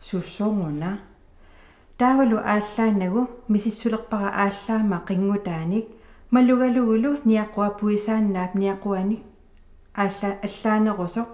суссуунгуна 0.08 0.90
таавалу 1.98 2.36
ааллаанагу 2.52 3.22
мисиссулерпара 3.48 4.28
ааллаама 4.44 4.98
қингутааник 5.08 5.86
малугалугулу 6.30 7.10
ниаққуа 7.30 7.68
пуисааннаап 7.78 8.52
ниаққуаник 8.62 9.22
аалла 10.02 10.30
аллаанерусоқ 10.46 11.28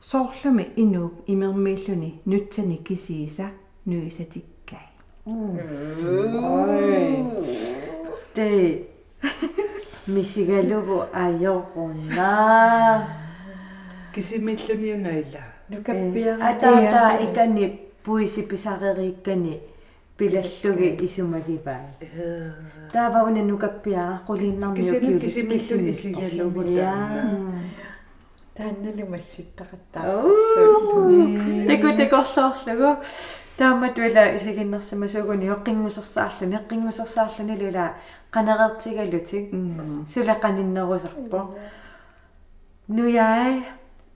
соорлуми 0.00 0.64
инууп 0.76 1.14
имермииллуни 1.26 2.20
нутсани 2.26 2.76
кисииса 2.86 3.46
нуисатиккай. 3.86 4.86
Те 8.34 8.86
мисигалугу 10.06 11.04
аёрунна. 11.12 13.08
Кисимиллуниунаила 14.14 15.42
нукаппиара 15.70 16.48
атаата 16.48 17.24
икани 17.24 17.83
пуиси 18.04 18.42
писарерииккани 18.42 19.60
пилаллуги 20.16 20.98
исумагиваа 21.06 21.80
таава 22.92 23.24
уна 23.28 23.42
нукаппиара 23.42 24.20
qulииннарниу 24.28 24.76
кисимиллу 24.76 25.20
кисимиллуни 25.20 25.90
исигалугута 25.90 26.92
таанналу 28.56 29.04
масситтақаттаа 29.14 30.04
теку 31.68 31.88
текорлоорлугу 32.00 32.90
тааматуила 33.58 34.24
исигиннэрсима 34.36 35.08
сугуни 35.08 35.50
оққингусерсаарлуни 35.56 36.56
эққингусерсаарлуни 36.60 37.54
лула 37.62 37.86
канерертигалутик 38.30 39.44
сула 40.12 40.34
каниннерусарпо 40.44 41.40
нуяй 42.88 43.64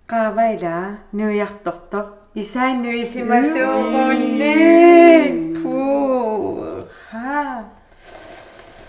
qaavaila 0.08 0.74
nuiartortor 1.12 2.04
исааннуисимасуугунни 2.40 4.54
пу. 5.60 5.74
Ха. 7.10 7.64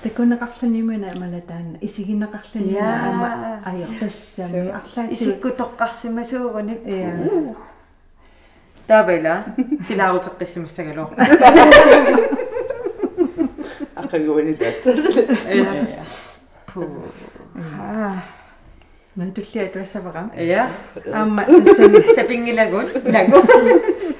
Такунеқарлунимуна 0.03 1.09
малатаана 1.19 1.77
исигинеқарлунимуна 1.81 3.09
ама 3.09 3.29
аёртассами 3.65 4.69
арлаати 4.79 5.13
исиккутоққарсимасуугуни 5.13 6.75
я 6.85 7.11
таавала 8.87 9.35
силаарутеққиссимассагалоо 9.87 11.07
ақагуанилаатсас 14.01 15.03
пу. 16.67 16.79
Ха 17.75 18.23
натуллиа 19.15 19.67
туассавара 19.67 20.31
я 20.35 20.69
амма 21.13 21.43
тассами 21.45 22.13
сапингилагун 22.15 22.85
лагу 23.05 23.37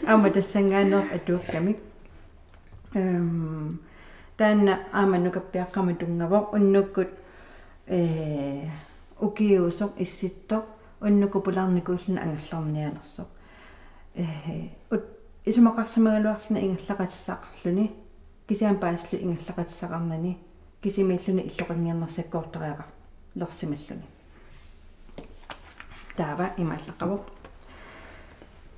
амма 0.07 0.29
тассангаанер 0.31 1.03
атууккамик 1.13 1.77
эм 2.93 3.79
таанна 4.37 4.79
ааманукаппиаққама 4.91 5.93
тунгавоқ 5.95 6.53
уннуккут 6.53 7.09
э 7.87 8.67
укиусоқ 9.19 9.91
исситтоқ 10.03 10.63
уннуку 11.01 11.41
пулаарникууллуна 11.41 12.21
ангерларниалерсоқ 12.21 13.27
э 14.15 14.25
ут 14.91 15.03
исумақарсамагалуарлуна 15.45 16.59
ингерлақатиссаақарлуни 16.65 17.91
кисиам 18.47 18.77
пааслу 18.79 19.19
ингерлақатиссақарнани 19.19 20.37
кисимииллуни 20.81 21.43
иллоқангиарнерсаккоортариақар 21.49 22.87
лерсималлуни 23.35 24.18
таава 26.19 26.47
имааллақавоқ 26.61 27.23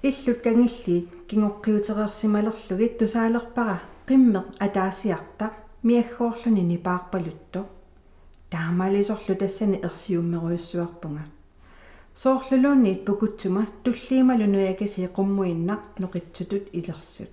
иллут 0.09 0.39
кангиллиит 0.45 1.07
кингоққиутерерсималерлугит 1.29 2.93
тусаалерпара 2.99 3.77
qimmeq 4.07 4.47
ataasiartaq 4.65 5.53
miaggoorluni 5.87 6.63
nipaarpalutto 6.71 7.61
таамалисорлу 8.51 9.33
тассани 9.41 9.77
ерсиуммеруйуссуарпунга 9.87 11.23
соорлулуунниит 12.21 13.05
пукутсума 13.05 13.67
туллиималунуякаси 13.83 15.07
qummuinнaq 15.15 15.81
ноқитсутут 16.01 16.65
илерсут. 16.77 17.29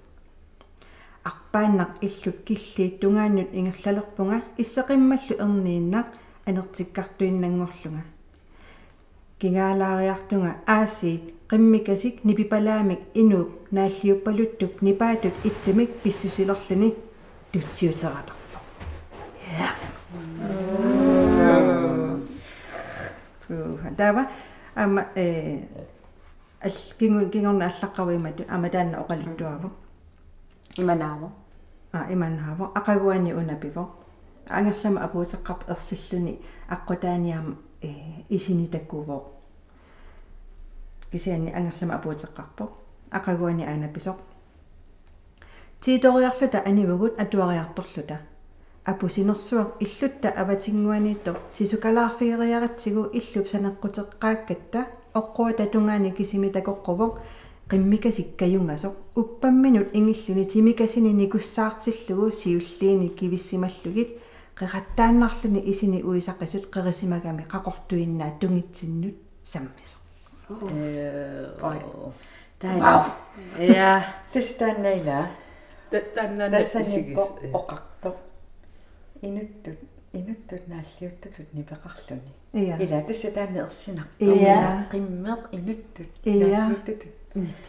Арпааннақ 1.24 1.90
иллут 2.06 2.38
киллиит 2.46 3.00
тунгааннут 3.00 3.48
ингерлалерпунга 3.52 4.42
иссеқиммаллу 4.56 5.34
ернииннақ 5.44 6.06
анертиккартуиннангорлунга 6.46 8.04
кингаалаариартунга 9.40 10.52
аасиит 10.66 11.34
qimmikasik 11.50 12.24
nipipalaamik 12.24 13.00
inuup 13.14 13.50
naалliuppaluttук 13.72 14.82
нипаатут 14.82 15.34
иттамик 15.48 15.90
писсусилерлүни 16.02 16.94
тутсиутералерпо 17.52 18.32
уха 23.48 23.90
дава 23.90 24.28
ама 24.74 25.06
э 25.14 25.60
ал 26.60 26.76
кингун 26.98 27.30
кингорна 27.30 27.66
аллаққавимату 27.70 28.44
ама 28.48 28.68
таанна 28.70 29.00
оқалуттуаву 29.02 29.70
иманааво 30.78 31.32
а 31.92 32.06
иманнааво 32.12 32.72
ақагуани 32.74 33.32
унапиво. 33.32 33.90
Ангерлама 34.48 35.04
апуутеққарп 35.04 35.70
ерсиллуни 35.70 36.40
аққутааниам 36.68 37.56
э 37.82 37.90
исини 38.28 38.68
таккувоо 38.68 39.24
кисианни 41.10 41.52
ангерлама 41.52 41.94
апуутеққарпо 41.94 42.68
ақагуани 43.10 43.64
аанаписоқ 43.64 44.16
тииториарлута 45.80 46.58
анимагут 46.66 47.18
атуариарторлута. 47.20 48.18
Апусинерсуақ 48.84 49.68
иллутта 49.80 50.28
аватингуаниитто. 50.30 51.36
Сисукалаарфигериаратсигу 51.50 53.10
иллуп 53.12 53.46
санеққутеққааккатта 53.52 54.86
оққуа 55.14 55.52
татунгаани 55.52 56.10
кисими 56.12 56.48
такоққувоқ 56.50 57.18
qimmikasik 57.68 58.28
upпамминут 59.14 59.88
ингиллуни 59.92 60.46
тимикасини 60.46 61.12
никуссаартиллугу 61.12 62.32
сиуллиини 62.32 63.08
кивиссималлугит 63.08 64.18
qeqattaannarluni 64.58 65.60
isini 65.72 66.02
uisaqisut 66.02 66.64
qerisимагами 66.74 67.44
qaqortuinnaa 67.52 68.30
саммисо 69.52 69.96
ой 71.68 71.80
таа 72.58 73.06
я 73.58 74.14
Тэстаннайла 74.32 75.30
таннаа 75.90 76.50
тассаниппо 76.50 77.22
оқарто 77.52 78.16
инуттут 79.22 79.78
инуттут 80.12 80.68
нааллиуттутут 80.68 81.52
нипеқарлуни 81.52 82.32
ила 82.52 83.02
тасса 83.02 83.30
таами 83.30 83.58
ерсинар 83.58 84.06
Ия. 84.18 84.86
қиммеқ 84.92 85.40
инуттут 85.52 86.10
нааллиуттутут 86.24 87.14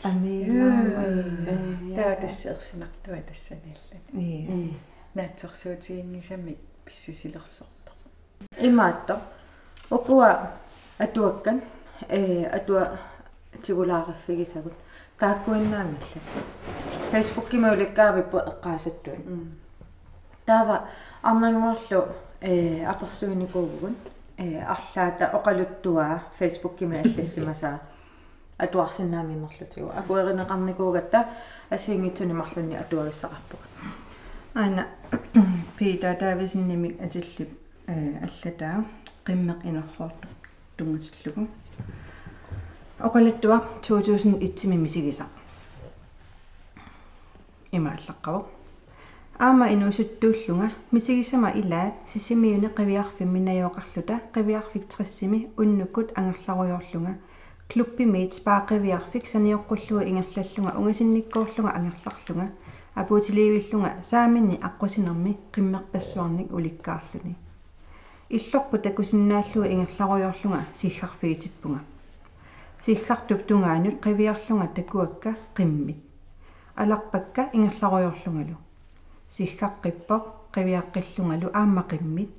амигаа 0.03 1.95
таа 1.95 2.15
тасса 2.21 2.49
ерсинартуа 2.55 3.21
тассаналла 3.29 3.97
наатсорсуутигингисами 5.13 6.57
писсусилерсорто 6.89 7.91
имаатто. 8.59 9.21
Окуа 9.89 10.51
атуаккан 10.97 11.61
э 12.09 12.45
атуа 12.45 12.97
тигулаариффигисагут 13.63 14.73
тааккуиннаангалла 15.19 16.21
фейсбук 17.11 17.49
кимауликкаавиппу 17.49 18.37
эққаасаттуин 18.37 19.51
таава 20.45 20.87
арнангорлу 21.21 22.07
э 22.41 22.85
аперсууникуугун 22.85 23.95
э 24.37 24.61
арлаата 24.61 25.25
оқалуттуаа 25.37 26.23
фейсбук 26.39 26.77
кима 26.77 26.99
аллассимасаа 27.01 27.79
атуарсинаамимерлутигу 28.57 29.91
акуэринеқарникуугатта 29.99 31.27
асиингитсуни 31.69 32.33
марлунни 32.33 32.75
атуагиссақарпуга 32.75 33.65
ана 34.59 34.87
пита 35.77 36.15
тависинними 36.19 36.89
атиллип 37.05 37.51
аллатаа 37.87 38.83
qimmeq 39.25 39.59
inerruartu 39.69 40.27
tungasillugu 40.77 41.47
oqalittua 42.99 43.57
2001 43.81 44.77
мисигиса. 44.77 45.25
Имааллаққаву. 47.71 48.45
Аама 49.39 49.69
инуусуттууллунга 49.73 50.71
мисигисама 50.91 51.51
илаат 51.51 51.93
сисимиуни 52.05 52.67
қивиарфимминайоқарлута 52.67 54.19
қивиарфик 54.33 54.87
триссими 54.87 55.47
уннуккут 55.57 56.11
ангерларуйорлунга. 56.17 57.15
Клуппи 57.69 58.03
мейтс 58.03 58.41
паақивиарфик 58.41 59.25
саниоққуллуга 59.25 60.03
ингерллаллунга 60.03 60.77
унгасинниккоорлунга 60.77 61.71
ангерларлунга 61.77 62.51
апуутиливиллунга 63.01 63.91
сааминни 64.03 64.59
аққусинерми 64.59 65.37
қиммерпассуарник 65.53 66.51
уликкаарлуни. 66.51 67.35
Иллорпу 68.29 68.77
такусиннааллуга 68.77 69.67
ингерларуйорлунга 69.69 70.61
сиггарфигитиппунга 70.73 71.79
сиггартуп 72.79 73.47
тунгаанут 73.47 74.01
қивиарлунга 74.03 74.67
такуакка 74.75 75.35
қиммит 75.55 75.97
аларпакка 76.75 77.49
ингерларуйорлунгалу. 77.53 78.57
Сиггаққиппо 79.29 80.23
қивиаққиллунгалу 80.53 81.51
аама 81.53 81.85
қиммит 81.89 82.29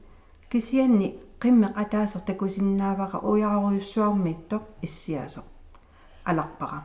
кисианни 0.51 1.19
қиммеқ 1.41 1.73
атаасер 1.77 2.21
такусиннаавара 2.21 3.19
уяраруйуссуармииттоқ 3.19 4.63
иссиасоқ 4.83 5.45
аларпара. 6.25 6.85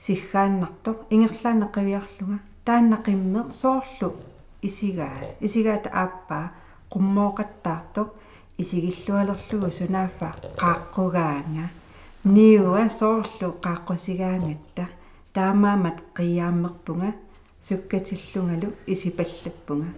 Сиггааннартоқ 0.00 0.96
ингерлаана 1.10 1.70
қивиарлунга 2.68 2.98
таанна 2.98 2.98
қиммеқ 3.02 3.52
соорлу. 3.52 4.12
Исигаа 4.62 5.36
исигаата 5.40 5.90
ааппаа 5.90 6.50
qummoqattaartoq 6.90 8.08
isigillualerlugu 8.58 9.70
sunaafa 9.70 10.34
qaaqqугаанга 10.60 11.68
ниуа 12.24 12.88
соорлу 12.88 13.48
qaaqqусигаангаtta 13.64 14.84
таамаамат 15.32 15.98
қиааммерпунга 16.16 17.12
суккатиллунгалу 17.62 18.72
исипаллаппунга. 18.86 19.90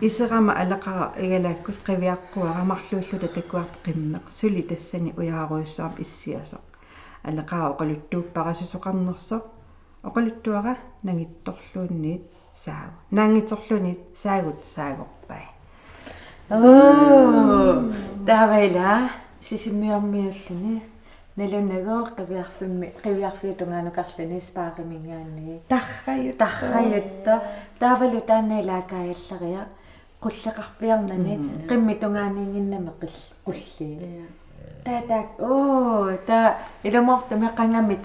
Исерама 0.00 0.52
алеқара 0.52 1.12
игалааккут 1.16 1.78
қивиаққуара 1.86 2.64
марлууллута 2.64 3.28
такуарп 3.28 3.72
қиммеқ. 3.86 4.30
Сули 4.30 4.62
тассани 4.62 5.14
уяаруйуссаарм 5.16 5.94
иссиасоқ. 5.98 6.64
Алеқара 7.24 7.70
оқалуттууппарасусоқарнерсоқ 7.72 9.42
оқалуттуара 10.02 10.76
нагитторлуунниит 11.02 12.22
саагу. 12.52 12.92
Наангиторлуунниит 13.10 14.00
саагут 14.14 14.64
саагорпай 14.64 15.46
оо 16.50 17.90
таавайла 18.26 19.10
сисиммиармиуллуни 19.40 20.82
налунагоо 21.36 22.08
қивиарфимми 22.16 22.92
қивиарфиутунгаанукарлуни 23.02 24.40
спааримингаанни 24.40 25.60
тарраю 25.68 26.34
тарраютта 26.34 27.42
таавалу 27.78 28.20
тааннаилаакааллария 28.20 29.66
qulleqarpiarnani 30.20 31.66
qimmitungaaninginname 31.68 32.92
qill 33.00 33.16
qulli 33.46 34.26
таатаак 34.84 35.28
оо 35.40 36.16
та 36.26 36.58
илуморта 36.82 37.36
меқангами 37.36 37.96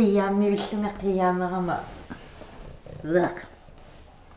та 0.00 0.06
қиааммивиллунга 0.06 0.90
қиаамерама 1.00 1.80
зак. 3.02 3.46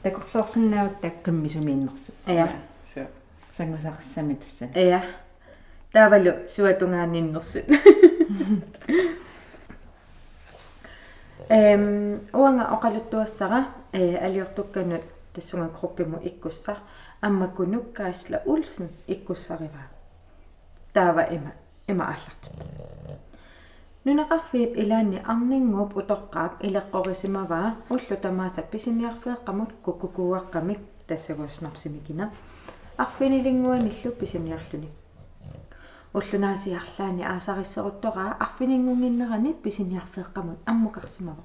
Такорлуорсинаават 0.03 1.01
таккиммисумииннерсу 1.01 2.11
ая. 2.25 2.51
So 2.83 3.07
сангасақассами 3.57 4.35
тассан 4.35 4.69
ая. 4.75 5.03
Таавалу 5.93 6.47
суатунгааниннерсут 6.49 7.63
эм 11.49 12.21
уанга 12.33 12.65
оқалуттуассара 12.73 13.67
э 13.93 14.17
алиортукканут 14.17 15.03
тассунга 15.33 15.69
группиму 15.69 16.19
иккуссар 16.21 16.79
аммаккунуккаасла 17.21 18.41
улсен 18.45 18.89
иккуссариваа 19.07 19.87
таава 20.93 21.27
има 21.31 21.53
има 21.87 22.03
ааллартип 22.05 22.51
нунеқарфиит 24.05 24.71
илаанни 24.81 25.21
арнингууп 25.31 25.91
утоққаап 25.97 26.53
илеққорисимаваа 26.65 27.75
уллу 27.89 28.15
тамааса 28.21 28.61
писиниарфеэққамут 28.61 29.71
куккукуаққамик 29.85 30.79
тассагуснарсимикина 31.07 32.31
арфинилингуаниллу 32.97 34.11
писиниарлуни 34.19 34.89
уллунаасиарлаани 36.13 37.23
аасариссеруттоraa 37.23 38.37
арфинингунгиннерани 38.45 39.53
писиниарфеэққамут 39.63 40.59
аммукарсимава 40.65 41.43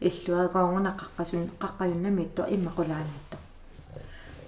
иллуагоорна 0.00 0.96
қаққасун 1.00 1.50
қаққаюннамиитто 1.60 2.46
иммақулаанитто. 2.54 3.36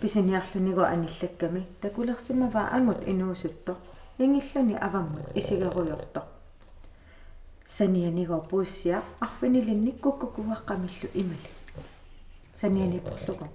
Писиниарлунигу 0.01 0.80
аниллакками 0.80 1.66
такулерсимава 1.80 2.68
ангут 2.72 3.07
инуусутто 3.07 3.76
ингиллуни 4.18 4.74
аваммут 4.74 5.24
исигеруйорто 5.34 6.24
санианигоо 7.66 8.40
пууссиа 8.40 9.02
арфинилинниккуккукуаққамиллу 9.20 11.08
имали 11.14 11.50
санианиппорлуго 12.54 13.48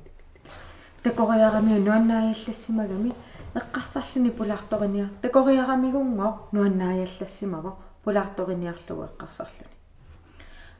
такориарами 1.03 1.79
нуаннааяллассимагами 1.79 3.13
эққарсарлуни 3.55 4.31
пулаарториниа 4.31 5.09
такориарамигунгоо 5.21 6.47
нуаннааяллассимаво 6.51 7.77
пулаарториниарлугу 8.03 9.03
эққарсарлуни 9.09 9.71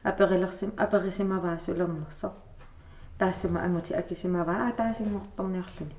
аперилерсим 0.04 0.74
аперисимаваа 0.78 1.60
сулернерсо 1.60 2.34
таассума 3.18 3.62
ангути 3.64 3.94
акисимаваа 3.94 4.68
аа 4.68 4.72
таасингорторниарлуни 4.72 5.96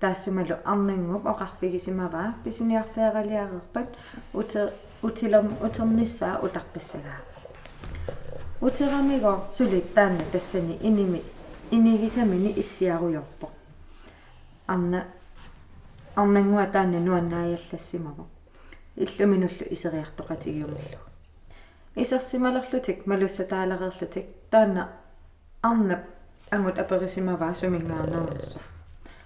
таассумалу 0.00 0.56
арнангуп 0.64 1.26
оқарфигисимаваа 1.26 2.34
писиниарфеералиарерпат 2.44 3.88
уте 4.32 4.72
утилерм 5.06 5.56
утерниссаа 5.66 6.40
утарпассагаа 6.44 7.20
утерамиго 8.60 9.32
сулит 9.52 9.94
таанна 9.94 10.24
тассани 10.32 10.78
иними 10.80 11.22
инигисамини 11.70 12.50
иссиаруйорпо 12.56 13.50
арна 14.66 15.04
арнангуа 16.16 16.66
таанна 16.66 17.00
нуаннааяллассимаво 17.00 18.26
иллуминуллу 18.96 19.64
исериартоқатигиумаллу 19.74 20.98
исерсималерлутик 21.96 23.06
малуссатаалерерлутик 23.06 24.26
таанна 24.50 24.88
арнап 25.62 26.02
ангут 26.50 26.78
аперисимаваа 26.78 27.54
сумингаарнернерсо 27.54 28.58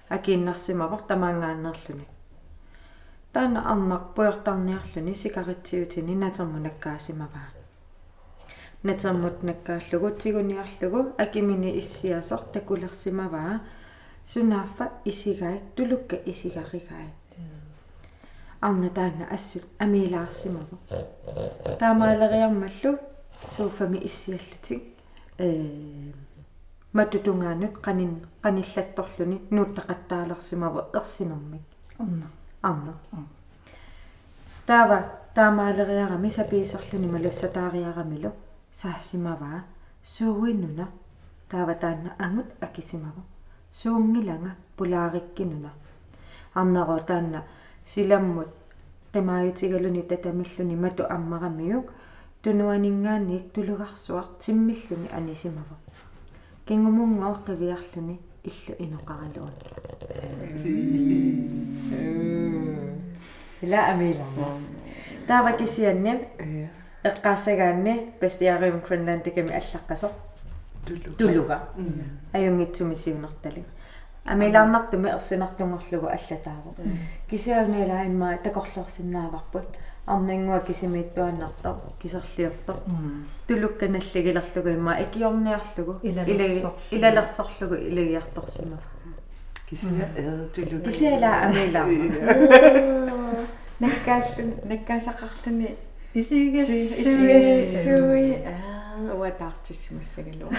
акииннарсимавор 0.09 1.03
тамаангааннерлуни 1.03 2.07
таана 3.33 3.61
арнар 3.73 4.03
пуйортарниарлуни 4.15 5.15
сикаритсиутини 5.15 6.15
натермунаккаасимаваа 6.15 7.49
натермут 8.83 9.43
наккааллугу 9.43 10.11
тигуниарлугу 10.23 11.13
акимини 11.19 11.79
иссиасор 11.79 12.41
такулерсимаваа 12.53 13.61
сунааффа 14.25 14.91
исигаи 15.05 15.61
тулукка 15.77 16.17
исигаригаи 16.17 17.09
арна 18.61 18.91
таана 18.91 19.25
ассут 19.31 19.65
амилаарсимаву 19.79 20.79
таамаалериармаллу 21.79 22.99
сууфами 23.57 23.99
иссиаллутик 24.09 24.83
э 25.39 26.13
матутунгаанут 26.93 27.75
qanин 27.87 28.13
qanillattorluni 28.43 29.39
нууттақаттаалерсимаву 29.51 30.81
ерсинэрмик 30.99 31.63
арна 31.99 32.27
арна 32.63 32.95
таава 34.67 35.05
таамаалериарами 35.35 36.31
сапиисерлүни 36.31 37.07
малуссатаариарамилу 37.07 38.33
саассимаваа 38.73 39.65
сууиннуна 40.05 40.89
таава 41.49 41.75
таанна 41.75 42.15
ангут 42.19 42.47
акисимаву. 42.61 43.23
Суунгиланга 43.73 44.53
пулаариккинуна. 44.77 45.71
Арнеро 46.55 47.01
таанна 47.01 47.43
силаммут. 47.85 48.49
Qimaautigaluni 49.13 50.03
tatamilluni 50.03 50.77
matu 50.77 51.03
аммарамиук 51.09 51.87
тунуанингаанник 52.43 53.53
тулугарсуар 53.55 54.27
тиммиллуни 54.39 55.09
анисимава 55.17 55.77
кингумунгоо 56.67 57.37
қивиарлуни 57.47 58.21
иллу 58.45 58.75
иноқаралуун 58.79 59.53
ила 63.63 63.79
амилама 63.87 64.61
таава 65.27 65.53
кисианним 65.53 66.21
эққаассагаанни 67.03 68.13
пастиариум 68.21 68.81
гринландиками 68.81 69.51
аллаққасо 69.51 70.11
тулуга 71.19 71.69
аюнгитсуми 72.33 72.95
сиунертали 72.95 73.65
амилаарнартуми 74.25 75.09
ерсинартунгорлугу 75.09 76.07
аллатаагу 76.07 76.75
кисиагнила 77.31 78.05
имма 78.07 78.39
такорлуорсинааварпут 78.39 79.67
арнингуа 80.15 80.61
кисимииттуаннартар 80.61 81.77
кисерлиортар 82.01 82.77
тулукканаллагилерлугу 83.47 84.69
имма 84.69 84.93
экиорниарлугу 85.05 85.93
илалерсорлугу 86.93 87.77
илагиарторсимав 87.89 88.85
кисия 89.69 90.09
ээ 90.17 90.49
тулуг 90.55 90.85
кисиала 90.85 91.31
амилаа 91.45 91.87
наккааллун 93.81 94.51
наккаасақарлуни 94.71 95.69
исигиссуи 96.15 96.83
исуи 97.03 98.31
аа 98.53 99.15
уатаартиссимассагалуа 99.21 100.53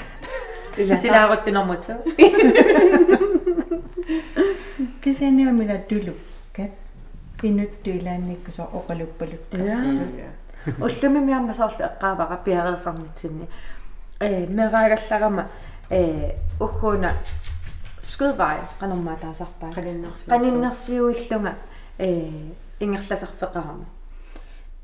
силааруттинэрмутсу 1.04 1.94
кисианиамила 5.04 5.78
тулуккат 5.90 6.72
инуттуилаанниккусо 7.44 8.64
оқалуппалут 8.74 9.42
уллуми 10.80 11.20
миамма 11.20 11.54
соорлу 11.54 11.86
эққаавара 11.86 12.44
пиареерсарнитсинни 12.44 13.48
э 14.20 14.46
мераагалларама 14.48 15.48
э 15.90 16.36
уггуна 16.60 17.12
скудвай 18.02 18.58
канормаатаасарпаа 18.80 19.72
қалиннерсу 19.72 20.30
qaninnерсиуиллунга 20.30 21.56
э 21.98 22.32
ингерласарфеқарама 22.80 23.86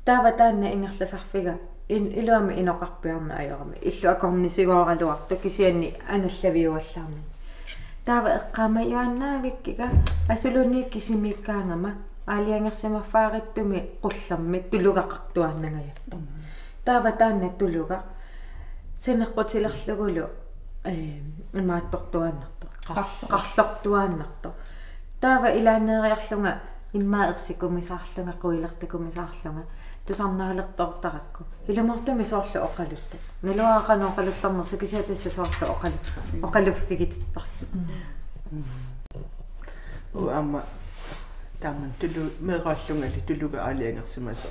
таава 0.04 0.32
таанна 0.32 0.72
ингерласарфига 0.72 1.58
ин 1.88 2.06
илуами 2.20 2.54
иноқарпиарна 2.54 3.36
аёрами 3.38 3.76
иллу 3.82 4.10
акорнисигооралуарту 4.10 5.36
кисианни 5.36 5.94
аналлавиуаллаарми 6.08 7.22
таава 8.04 8.28
эққаама 8.38 8.82
иуаннаавиккига 8.82 9.88
асулуни 10.28 10.82
кисимиккаангама 10.84 11.94
аалиангерсимафаариттуми 12.26 13.80
qullarmi 14.02 14.58
тулугақартуарнагаятту 14.70 16.16
таава 16.84 17.12
таанна 17.12 17.50
тулуга 17.58 18.02
сенеққутилерлугулу 19.00 20.24
э 20.84 21.20
имааттортуааннарто 21.52 22.66
qарлортуааннарто 23.30 24.54
таава 25.20 25.48
илаанеериарлунга 25.58 26.60
иммаа 26.92 27.30
ерсикумисаарлунга 27.30 28.34
қуилертакумисаарлунга 28.42 29.64
тусарнаалертортаракку 30.06 31.44
илумартуми 31.68 32.24
соорлу 32.24 32.60
оқалутта 32.68 33.16
налуаақано 33.42 34.08
оқалуттарнерсу 34.10 34.78
кисиатасса 34.78 35.30
соорлу 35.30 35.66
оқалу 35.74 35.98
оқалуффигититтарлу 36.42 37.66
у 40.14 40.28
амма 40.28 40.62
тааман 41.66 41.92
тулу 42.00 42.30
меэрааллунгали 42.40 43.20
тулуга 43.26 43.58
аалиангерсимаса 43.66 44.48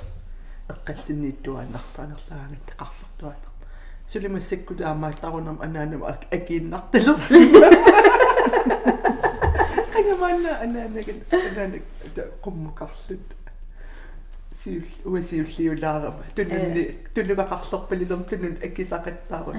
эққатсиннииттуааннартаанерлаагат 0.68 2.68
қарлортуааннарт 2.80 3.60
сулимассакку 4.06 4.74
таамааттарунам 4.74 5.58
анаанам 5.66 6.02
агииннарталерсима 6.36 7.68
қангаманна 9.94 10.52
анаанаган 10.64 11.18
анаанак 11.32 11.84
қуммукарлут 12.44 13.28
сиул 14.52 14.84
уасиуллиулаарама 15.04 16.24
тулунни 16.36 16.84
туллугақарлорпалилерм 17.14 18.22
тулун 18.28 18.54
аккисақаттаарун 18.66 19.56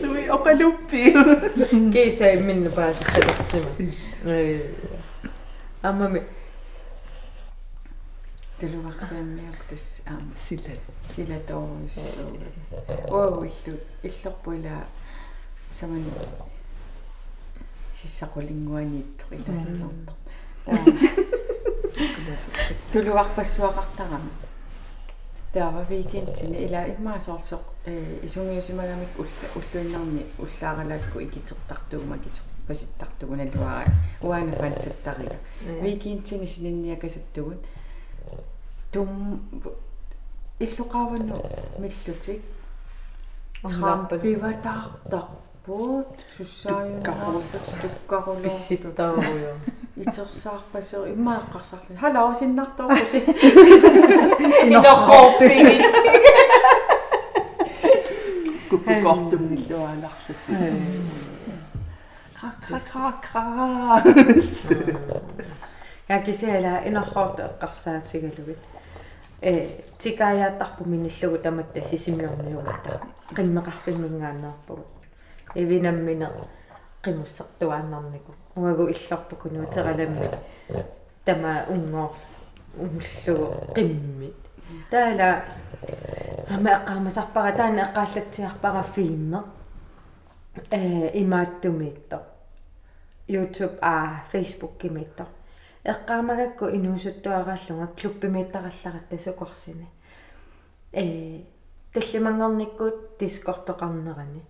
суи 0.00 0.24
оқалуппи. 0.36 1.02
Кейса 1.92 2.34
имминну 2.34 2.70
паасерлерсима 2.70 3.70
э. 4.24 4.72
Аммами 5.82 6.22
тулуарсуаммиук 8.60 9.60
тас 9.68 10.00
аама 10.06 10.36
силат 10.36 10.80
силаторус 11.04 11.96
оо 13.10 13.44
иллу 13.44 13.78
иллорпуила 14.02 14.86
саман 15.70 16.04
сиссақулингуанииттор 17.92 19.28
илаасилорто 19.38 20.12
тулуарпассуақартарама 22.92 24.30
таава 25.54 25.84
викендсини 25.88 26.56
ила 26.66 26.80
иммаасоорсоқ 26.94 27.62
э 27.86 28.20
исунгиусимагамик 28.26 29.08
улла 29.18 29.46
уллуиннарми 29.54 30.26
уллааралаакку 30.38 31.20
икитертартугума 31.20 32.18
китер 32.18 32.42
паситтартугу 32.66 33.36
налуаа 33.36 33.84
уаана 34.20 34.52
фантсаттарига 34.52 35.36
викендсини 35.82 36.46
сининниакасаттугун 36.46 37.58
тум 38.94 39.42
иллуqaаванну 40.60 41.42
миллутик 41.78 42.42
траппиватаартарпут 43.68 46.06
суссааюнаарпут 46.36 47.64
туккарулоо 47.82 48.36
писситтааруйо 48.44 49.52
итерсаарпасер 50.02 51.02
иммааққарсарлу 51.14 51.92
халаа 52.02 52.32
синнарторпуси 52.40 53.20
инохооппигит 54.66 55.94
куккортумниллуааларлати 58.70 60.52
кра 62.38 62.50
кра 62.64 62.78
кра 62.90 63.08
кра 63.24 63.44
я 66.08 66.16
кисиала 66.22 66.74
инохоорт 66.88 67.36
эққарсаатигалугит 67.40 68.58
э 68.58 68.60
тикаяаттарпу 69.98 70.84
миниллугу 70.84 71.38
таматта 71.38 71.82
сисимиорниугата 71.82 73.00
қиммеқарфиммингааннаарпугут 73.36 74.86
ивинаммине 75.54 76.30
қимуссартуааннарнику 77.02 78.34
уагу 78.56 78.88
илларпуку 78.88 79.48
нутераламми 79.50 80.30
тама 81.24 81.64
унгоо 81.68 82.14
умллугу 82.78 83.74
қиммит 83.74 84.34
таала 84.90 85.44
ама 86.48 86.70
эққармасарпара 86.70 87.52
таана 87.56 87.80
эққааллатсиарпара 87.80 88.82
фиимме 88.82 89.42
э 90.70 91.10
имааттумиитто 91.20 92.22
YouTube 93.28 93.78
а 93.82 94.24
Facebook 94.32 94.78
кимиитто 94.78 95.26
эққаамагакку 95.84 96.64
инуусуттуарааллунга 96.76 97.88
клуббимииттаралларат 97.98 99.08
тасукорсини 99.10 99.86
э 100.92 101.42
таллимангорниккут 101.92 103.18
дискортоқарнерани 103.20 104.42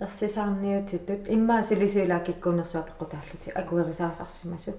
ерсисаарниутиттут 0.00 1.28
иммаа 1.28 1.62
силисуилаакиккунерсуа 1.62 2.82
пеққутааллути 2.88 3.50
акуерисаасарсимасут 3.54 4.78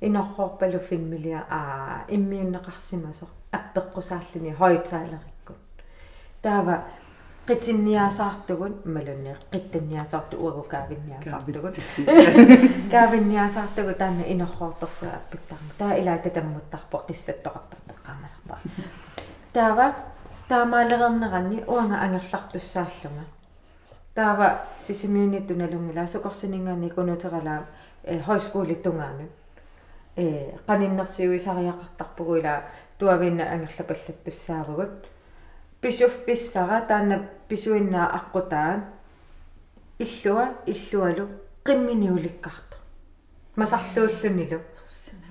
инорхоорпалу 0.00 0.78
фиммилиа 0.78 1.46
аа 1.48 2.04
иммиуннеқарсимасо 2.08 3.26
аппеққусааллуни 3.52 4.52
хойтаалериккут 4.58 5.56
таава 6.42 6.84
qitsinniasaartugun 7.46 8.82
malunni 8.84 9.36
qittanniasaartu 9.50 10.36
uagukaaginniasaartugun 10.36 11.72
kaavinniasaartugu 12.90 13.92
taanna 13.98 14.24
inorroortorsuа 14.26 15.08
аппиттарма 15.14 15.72
таа 15.78 15.92
илаа 15.94 16.18
татаммуттарпо 16.18 16.98
qissattoqartartaqqaamasarpa 17.08 18.58
таава 19.52 19.86
таамаалерернеранни 20.48 21.64
уанга 21.66 21.96
ангерлартуссааллунга 22.04 23.24
таава 24.14 24.48
сисимиуниту 24.86 25.54
налунгила 25.54 26.06
сукорсинингаани 26.06 26.90
кунутералаа 26.90 27.66
э 28.04 28.20
хойскуулиттунгаану 28.20 29.26
э 30.16 30.54
qaninnерсиуисариақартарпугу 30.66 32.36
ила 32.36 32.62
туавинна 32.98 33.44
ангерлапаллаттуссаавгут 33.54 35.11
писуффиссара 35.82 36.80
таана 36.88 37.16
писуиннаа 37.48 38.06
аққутаан 38.18 38.80
иллуа 39.98 40.46
иллуалу 40.72 41.24
қимминиуликкарта 41.66 42.76
масарлууллунилу 43.56 44.60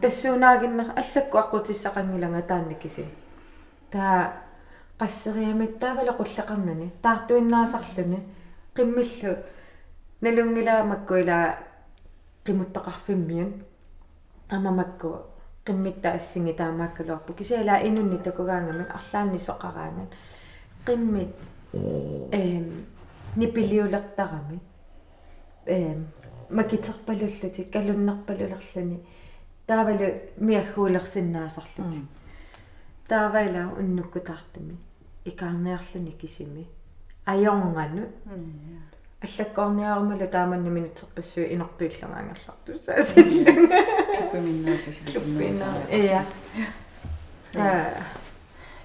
тассуунаагиннер 0.02 0.88
аллакку 1.02 1.38
аққутиссақангиланга 1.44 2.42
таанна 2.50 2.76
киси 2.76 3.06
таа 3.92 4.34
qasseriamit 5.00 5.80
taavalo 5.80 6.14
qulleqarnani 6.20 6.88
taartuinnaasarluni 7.04 8.20
qimmillu 8.76 9.32
nalungilamakku 10.22 11.14
ila 11.22 11.38
qimuttaqarfimmiun 12.46 13.52
amamakku 14.56 15.10
qimmitta 15.66 16.10
assingi 16.18 16.54
taamaakkaluarpu 16.54 17.34
kisiala 17.34 17.78
inunni 17.88 18.18
takugaangamin 18.26 18.88
arlaanni 18.98 19.40
soqaraangan 19.48 20.10
qimmit. 20.86 21.34
Эм 21.74 22.86
нипилиулертарами 23.36 24.60
эм 25.66 26.08
макитерпалуллути 26.50 27.64
калуннарпалулерлани. 27.72 29.00
Таавалу 29.68 30.08
миаггуулерсиннаасарлути 30.38 32.02
таавайла 33.08 33.74
уннуккутаартами. 33.78 34.78
Икаарниарлуни 35.26 36.12
кисими. 36.12 36.68
Аёрнгану. 37.26 38.08
Аллаккорниарумалу 39.22 40.28
тааманна 40.28 40.70
минутсерпассуи 40.70 41.54
инортуиллamaангерларту 41.54 42.80
саасиллунга 42.84 43.80
тупиминнаасусилуннерисаа 44.18 45.76
ия 45.92 46.26
та 47.54 47.94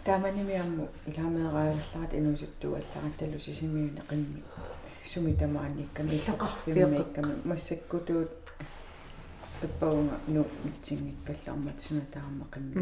тааманимиарму 0.06 0.88
иламеэраагалларат 1.10 2.12
инуусуттуга 2.14 2.76
алларат 2.82 3.14
талу 3.18 3.38
сисимиуни 3.40 4.02
qimmi 4.10 4.40
суми 5.06 5.32
тамааникками 5.34 6.10
иллақарфиммикками 6.10 7.34
массаккутуут 7.44 8.30
таппаунга 9.60 10.16
ну 10.26 10.44
митсингиккаллаармат 10.64 11.80
сунатаарма 11.80 12.46
qimmi 12.52 12.74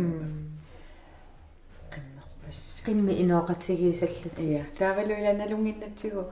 qimmerpass 1.93 2.61
qimmi 2.87 3.13
inooqatigисаллути 3.23 4.45
ия 4.53 4.65
таавалуила 4.79 5.33
налунгиннатсигу 5.41 6.23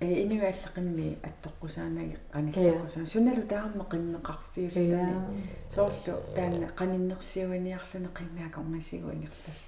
э 0.00 0.06
инуалла 0.24 0.68
qimmi 0.76 1.06
аттоққусаанаги 1.28 2.16
qanillaqqusaa 2.34 3.06
суналу 3.12 3.42
таарма 3.52 3.84
qimmeqarfiulluni 3.92 5.14
соорлу 5.74 6.14
таана 6.36 6.68
qaninnерсиуаниарлуни 6.80 8.10
qimmiака 8.18 8.60
унгасигу 8.60 9.08
ингерлал 9.16 9.58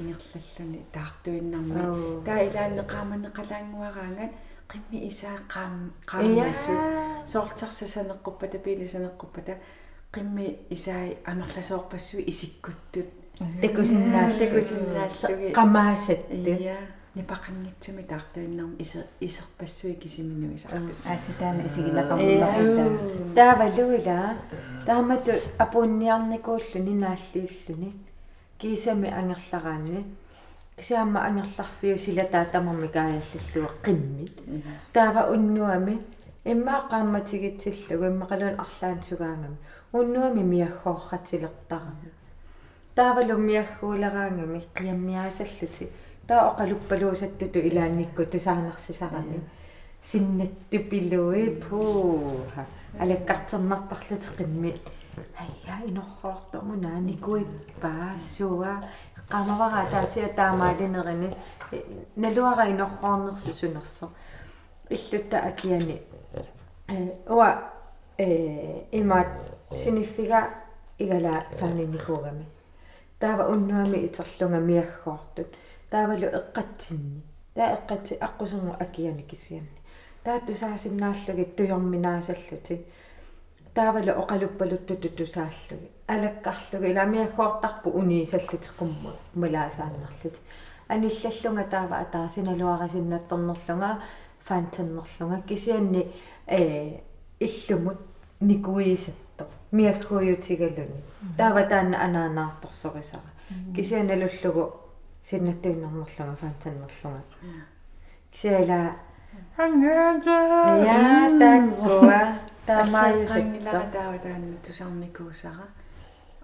ингерлаллуни 0.00 0.80
таартуиннарми 0.92 2.24
таа 2.26 2.40
илаанне 2.48 2.82
qaamанне 2.92 3.28
qalaanguaraangat 3.38 4.32
qimmi 4.70 4.98
isaa 5.10 5.38
qaam 5.54 5.74
qaammassu 6.10 6.72
soortarsasaneqquppa 7.32 8.46
tapilisaneqquppa 8.54 9.40
qimmi 10.14 10.46
isaa 10.76 11.04
амерласоорпассуи 11.30 12.24
исиккуттут. 12.32 13.08
Такусиннаал 13.62 14.32
такусиннааллуги 14.38 15.46
ия. 16.62 16.78
Нипақангитсами 17.14 18.02
таартуиннарми 18.02 18.76
исе 18.78 19.06
исерпассуи 19.20 19.94
кисиминнуи 19.94 20.56
саарлут 20.56 20.96
аситаана 21.04 21.62
исигилақарнерлаа 21.68 22.88
таавалуила 23.36 24.18
таамату 24.86 25.32
апуунниарникууллу 25.64 26.78
нинааллииллуни 26.88 27.90
кисами 28.58 29.08
ангерлараани 29.10 30.04
кисаама 30.76 31.20
ангерларфиу 31.26 31.98
сила 31.98 32.24
таатамарми 32.24 32.88
каяллиллуа 32.88 33.70
қимми 33.82 34.30
таава 34.92 35.30
уннуами 35.32 36.00
иммаа 36.44 36.88
qaammatигитсиллугу 36.90 38.04
иммақалуун 38.06 38.56
арлаан 38.64 39.02
сугаангами. 39.02 39.56
Уннуами 39.92 40.42
миаггоорратилертарами 40.42 42.10
таавалу 42.94 43.38
миаггуулераангами 43.38 44.62
қиаммиаасаллути 44.74 45.88
таа 46.26 46.50
оқалуппалуусаттуту 46.50 47.58
илаанникку 47.58 48.24
тусаанарсисарами 48.26 49.40
синнатту 50.02 50.78
пилуи 50.90 51.50
пууха 51.50 52.66
алаккартернартарлути 52.98 54.28
айя 55.38 55.76
инорроортому 55.86 56.74
нааникуиппаа 56.76 58.18
суа 58.18 58.82
qamavara 59.28 59.90
taasiа 59.90 60.28
таамаалинерини 60.28 61.30
налуара 62.16 62.64
инорроорнерсусунерсо 62.70 64.08
иллутта 64.90 65.38
акиани 65.38 66.02
уа 67.28 67.50
э 68.18 68.86
имаат 68.92 69.32
синиффига 69.76 70.40
игала 70.98 71.44
сааниникуугами 71.52 72.46
таава 73.18 73.44
уннуами 73.52 74.06
итерлунга 74.06 74.58
миаггоортут 74.58 75.50
таавалу 75.90 76.26
эққатсинни. 76.40 77.22
Таа 77.54 77.76
эққатси 77.76 78.18
аққусунгу 78.18 78.76
акиани 78.80 79.22
кисианни 79.22 79.84
таатту 80.24 80.54
саасиннааллуги 80.54 81.44
туйорминаасаллути 81.56 82.86
таавалу 83.74 84.12
оқалуппалуттуту 84.22 85.08
тусааллуги 85.18 85.88
алаккарлуги 86.06 86.94
ламиаггоортарпу 86.98 87.90
униисаллутеққумму 88.00 89.10
малаасааннарлути 89.34 90.40
аниллаллунга 90.88 91.64
таава 91.64 91.96
атаа 92.04 92.28
синалуарасиннатторнерлунга 92.28 93.98
фантеннерлунга 94.44 95.42
кисианни 95.48 96.12
э 96.46 97.00
иллумут 97.40 97.98
никуисатто 98.40 99.46
миаккуйутигалуни 99.72 101.02
таава 101.36 101.62
таанна 101.64 101.96
анаанаарторсорисара 102.04 103.30
кисианалуллугу 103.74 104.72
синнаттуиннернерлунга 105.22 106.36
фантеннерлунга 106.36 107.22
кисиала 108.30 108.92
я 109.56 111.30
таккуа 111.38 112.38
таамааюсатто 112.66 113.90
таава 113.92 114.18
таанна 114.18 114.56
тусарникуусара 114.64 115.68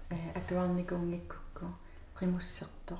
э 0.09 0.17
атуарникуунгиккукку 0.39 1.65
qimусserто 2.17 2.95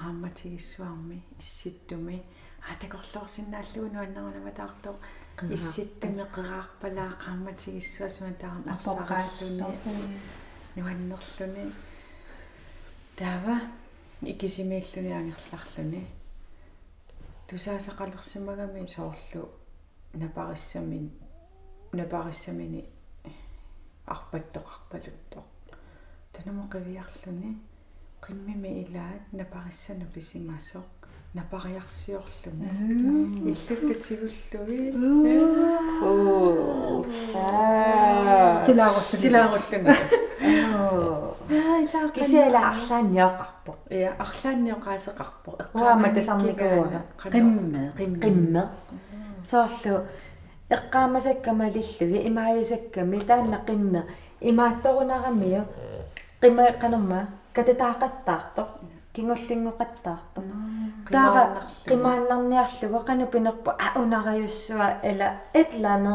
qaammatигиссуарми 0.00 1.18
исситтуми 1.38 2.22
атакорлуорсинааллугу 2.72 3.92
нуаннерунама 3.94 4.52
таартоо 4.52 4.96
исситтами 5.56 6.24
qerаарпалаа 6.34 7.10
qaammatигиссуасуна 7.24 8.32
таарам 8.42 8.64
арсарааллуни 8.74 9.64
нуаннерлуни 10.76 11.64
таава 13.16 13.56
икисимииллуни 14.22 15.12
ангерларлуни 15.20 16.06
тусаасақалерсимагами 17.48 18.86
соорлу 18.86 19.42
напариссамин 20.14 21.19
напариссамини 21.92 22.84
арпаттоқарпалуттоқ 24.06 25.46
танамо 26.32 26.68
қивиарлуни 26.70 27.58
қиммими 28.22 28.70
илаат 28.82 29.32
напариссану 29.32 30.06
писимасоқ 30.14 30.88
напариарсиорлуни 31.34 32.68
иллуттатигуллуги 33.50 34.80
оо 36.02 37.04
силааруллуни 38.66 39.20
силааруллуни 39.22 39.94
кисиала 42.14 42.60
арлаанниоқарпо 42.70 43.72
я 43.90 44.10
арлаанниоқаасеқарпо 44.24 45.50
уама 45.74 46.08
тасарникууа 46.14 47.02
qimме 47.32 47.82
qimме 47.96 48.62
соорлу 49.44 49.94
эққаамасаккамалиллуги 50.74 52.18
имааюсакками 52.28 53.18
таанна 53.28 53.58
qimме 53.66 54.02
имаатторунарамиу 54.40 55.62
qimме 56.40 56.64
qanamma 56.82 57.20
кататаақаттаарто 57.54 58.62
кингуллингоқаттаарто 59.14 60.40
таара 61.10 61.42
qimааннарниарлугу 61.88 62.98
qanu 63.08 63.24
pinerpu 63.32 63.70
aunarayussua 63.86 64.86
ela 65.10 65.28
etlanu 65.60 66.12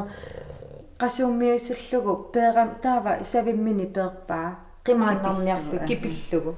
qasuummiusallугу 1.01 2.13
peeram 2.33 2.69
taava 2.83 3.11
isavimmini 3.23 3.85
peerpaa 3.95 4.47
qimааннарниарлу 4.85 5.77
kipillugu. 5.87 6.55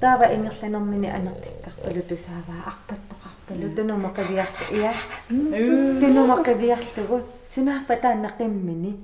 таава 0.00 0.26
ингерланермини 0.34 1.08
анертиккарпалу 1.18 2.02
тусааваа 2.08 2.60
арпаттоқарпалу 3.52 3.74
тунумақивиарлу 3.76 4.76
иа 4.76 4.92
тунумақивиарлугу 6.00 7.22
сунааффа 7.46 7.96
тааннақиммини 7.96 8.96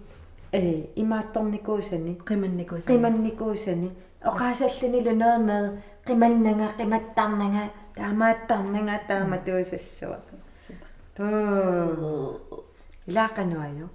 э 0.53 0.87
имаатторникуусани 0.97 2.19
qimannikuusa 2.27 2.87
qimannikuusani 2.89 3.91
oqaasalluni 4.25 5.05
lunoa 5.05 5.39
med 5.39 5.83
qimannanga 6.07 6.69
qimattарнага 6.79 7.71
таамааттарнага 7.95 8.95
тааматуусассуа 9.09 10.19
тоо 11.17 12.41
илаақануайо 13.09 13.89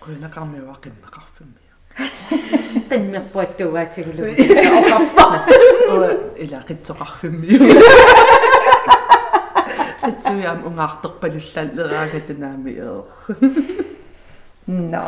Kuinaqarmiwa 0.00 0.74
qimмақарфиммиа. 0.82 1.74
qimmerpuattuvaatigilu 2.90 4.22
Уа 5.92 6.10
ила 6.44 6.58
qitsoqarfimmiu. 6.68 7.58
Qitsuiam 10.00 10.62
ungaartorpalullalleraaga 10.68 12.20
tunaami 12.28 12.72
eer. 12.78 13.04
no 14.68 15.02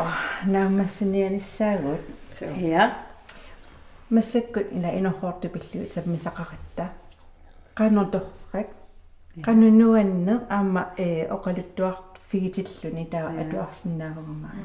naamassinianissaagut 0.45 2.41
ja 2.57 2.91
массаккут 4.09 4.67
ила 4.71 4.89
инохоортупиллуи 4.99 5.87
сапмисақаратта 5.95 6.85
qanорторрак 7.77 8.69
qanunnuanne 9.45 10.33
аама 10.49 10.83
э 10.97 11.27
оқалуттуарт 11.35 12.19
фигитиллуни 12.29 13.05
таа 13.05 13.29
атуарсинаагумаа 13.41 14.55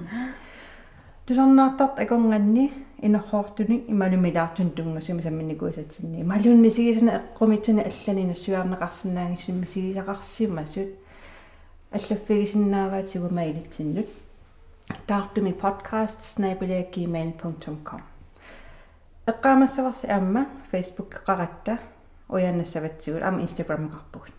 тусарнаартарт 1.26 2.00
акорнганни 2.00 2.72
инохоортуни 3.02 3.84
ималумилаартун 3.88 4.70
тунгасима 4.70 5.22
самминикуусатсинни 5.22 6.22
малунни 6.22 6.70
сигисана 6.70 7.20
эққумитсуни 7.20 7.82
алланина 7.82 8.34
суарнеқарсинаангисимми 8.34 9.66
сигисақарсимасут 9.66 10.88
аллаффигисиннааваатигу 11.92 13.28
маилитсиннут 13.34 14.06
таартуми 15.06 15.52
podcast@gmail.com 15.62 18.00
эққаамассаварси 19.26 20.06
аама 20.06 20.46
facebook 20.72 21.22
қаратта 21.26 21.78
уяннассаватсигут 22.28 23.22
аама 23.22 23.42
instagram 23.42 23.90
қарпугут 23.90 24.32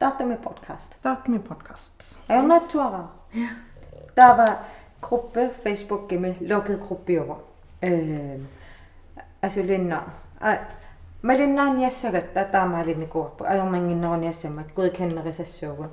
таартами 0.00 0.36
подкаст 0.36 0.96
таартуми 1.02 1.38
podcasts. 1.38 2.18
Aunatuara. 2.28 3.10
Ja. 3.34 3.48
Der 4.16 4.38
var 4.38 4.64
gruppe 5.02 5.50
Facebook 5.62 6.10
med 6.12 6.34
lukket 6.40 6.80
gruppe 6.80 7.20
over. 7.20 7.36
Øh, 7.82 8.40
altså 9.42 9.62
Linna. 9.62 10.00
Malinnan 11.22 11.80
jassagatta 11.80 12.44
taamaalini 12.44 13.06
kuoppu. 13.06 13.44
Ajormanginnerun 13.44 14.24
jassamat 14.24 14.74
godkennerisassuugun. 14.74 15.90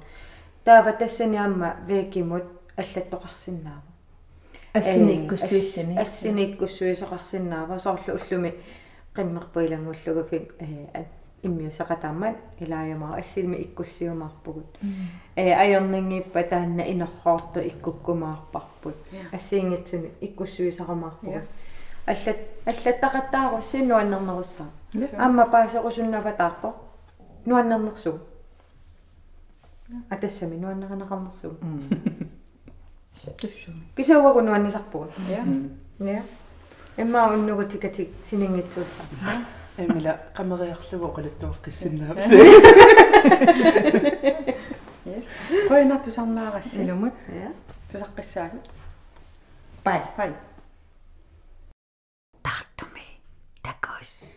Der 0.65 0.83
var 0.83 0.91
tassani 0.91 1.37
amma 1.37 1.71
veekimut 1.87 2.43
аллаттоқарсиннаава. 2.77 3.81
ассиниккуссуиссани 4.77 5.97
ассиниккуссуисоқарсиннаава 5.97 7.79
соорлу 7.79 8.13
уллуми 8.13 8.53
қиммерпуилангуллугу 9.15 10.23
фи 11.41 11.47
э 11.47 11.49
иммиусақатааммат 11.49 12.35
илаajamаа 12.59 13.17
ассилми 13.17 13.55
иккуссиумаарпугут. 13.55 14.77
Э 15.35 15.53
аёрнингиппа 15.53 16.43
таанна 16.43 16.81
инерхоорту 16.81 17.59
иккуккумаарпарпут 17.59 18.95
ассиингитсуни 19.31 20.11
иккуссуисақамаарпугут 20.21 21.43
аллат 22.05 22.37
аллаттақаттаару 22.65 23.61
синуаннернеруссаа 23.61 24.67
амма 25.17 25.45
паасеқусуннаватаарпо 25.45 26.75
нуаннернерсугу 27.45 28.19
атассами 30.09 30.55
нуаннеринеқарнерсугу 30.55 31.57
кисауагу 33.95 34.41
нуаннисарпугут. 34.41 35.11
Я 35.29 35.45
я 35.99 36.23
эмма 36.97 37.33
уннугу 37.33 37.63
тикатик 37.65 38.09
синингитсууссаа 38.23 39.05
эмила 39.77 40.19
камериарлугу 40.33 41.05
оқулаттуа 41.07 41.53
қиссиннаапси 41.63 42.35
yes. 45.05 45.27
Қойнар 45.69 46.03
тусарнаарасилумут 46.03 47.13
тусаққиссаагу 47.91 48.59
бай. 49.83 50.01
Бай. 50.17 50.33
Тартуми 52.41 53.05
такос. 53.61 54.36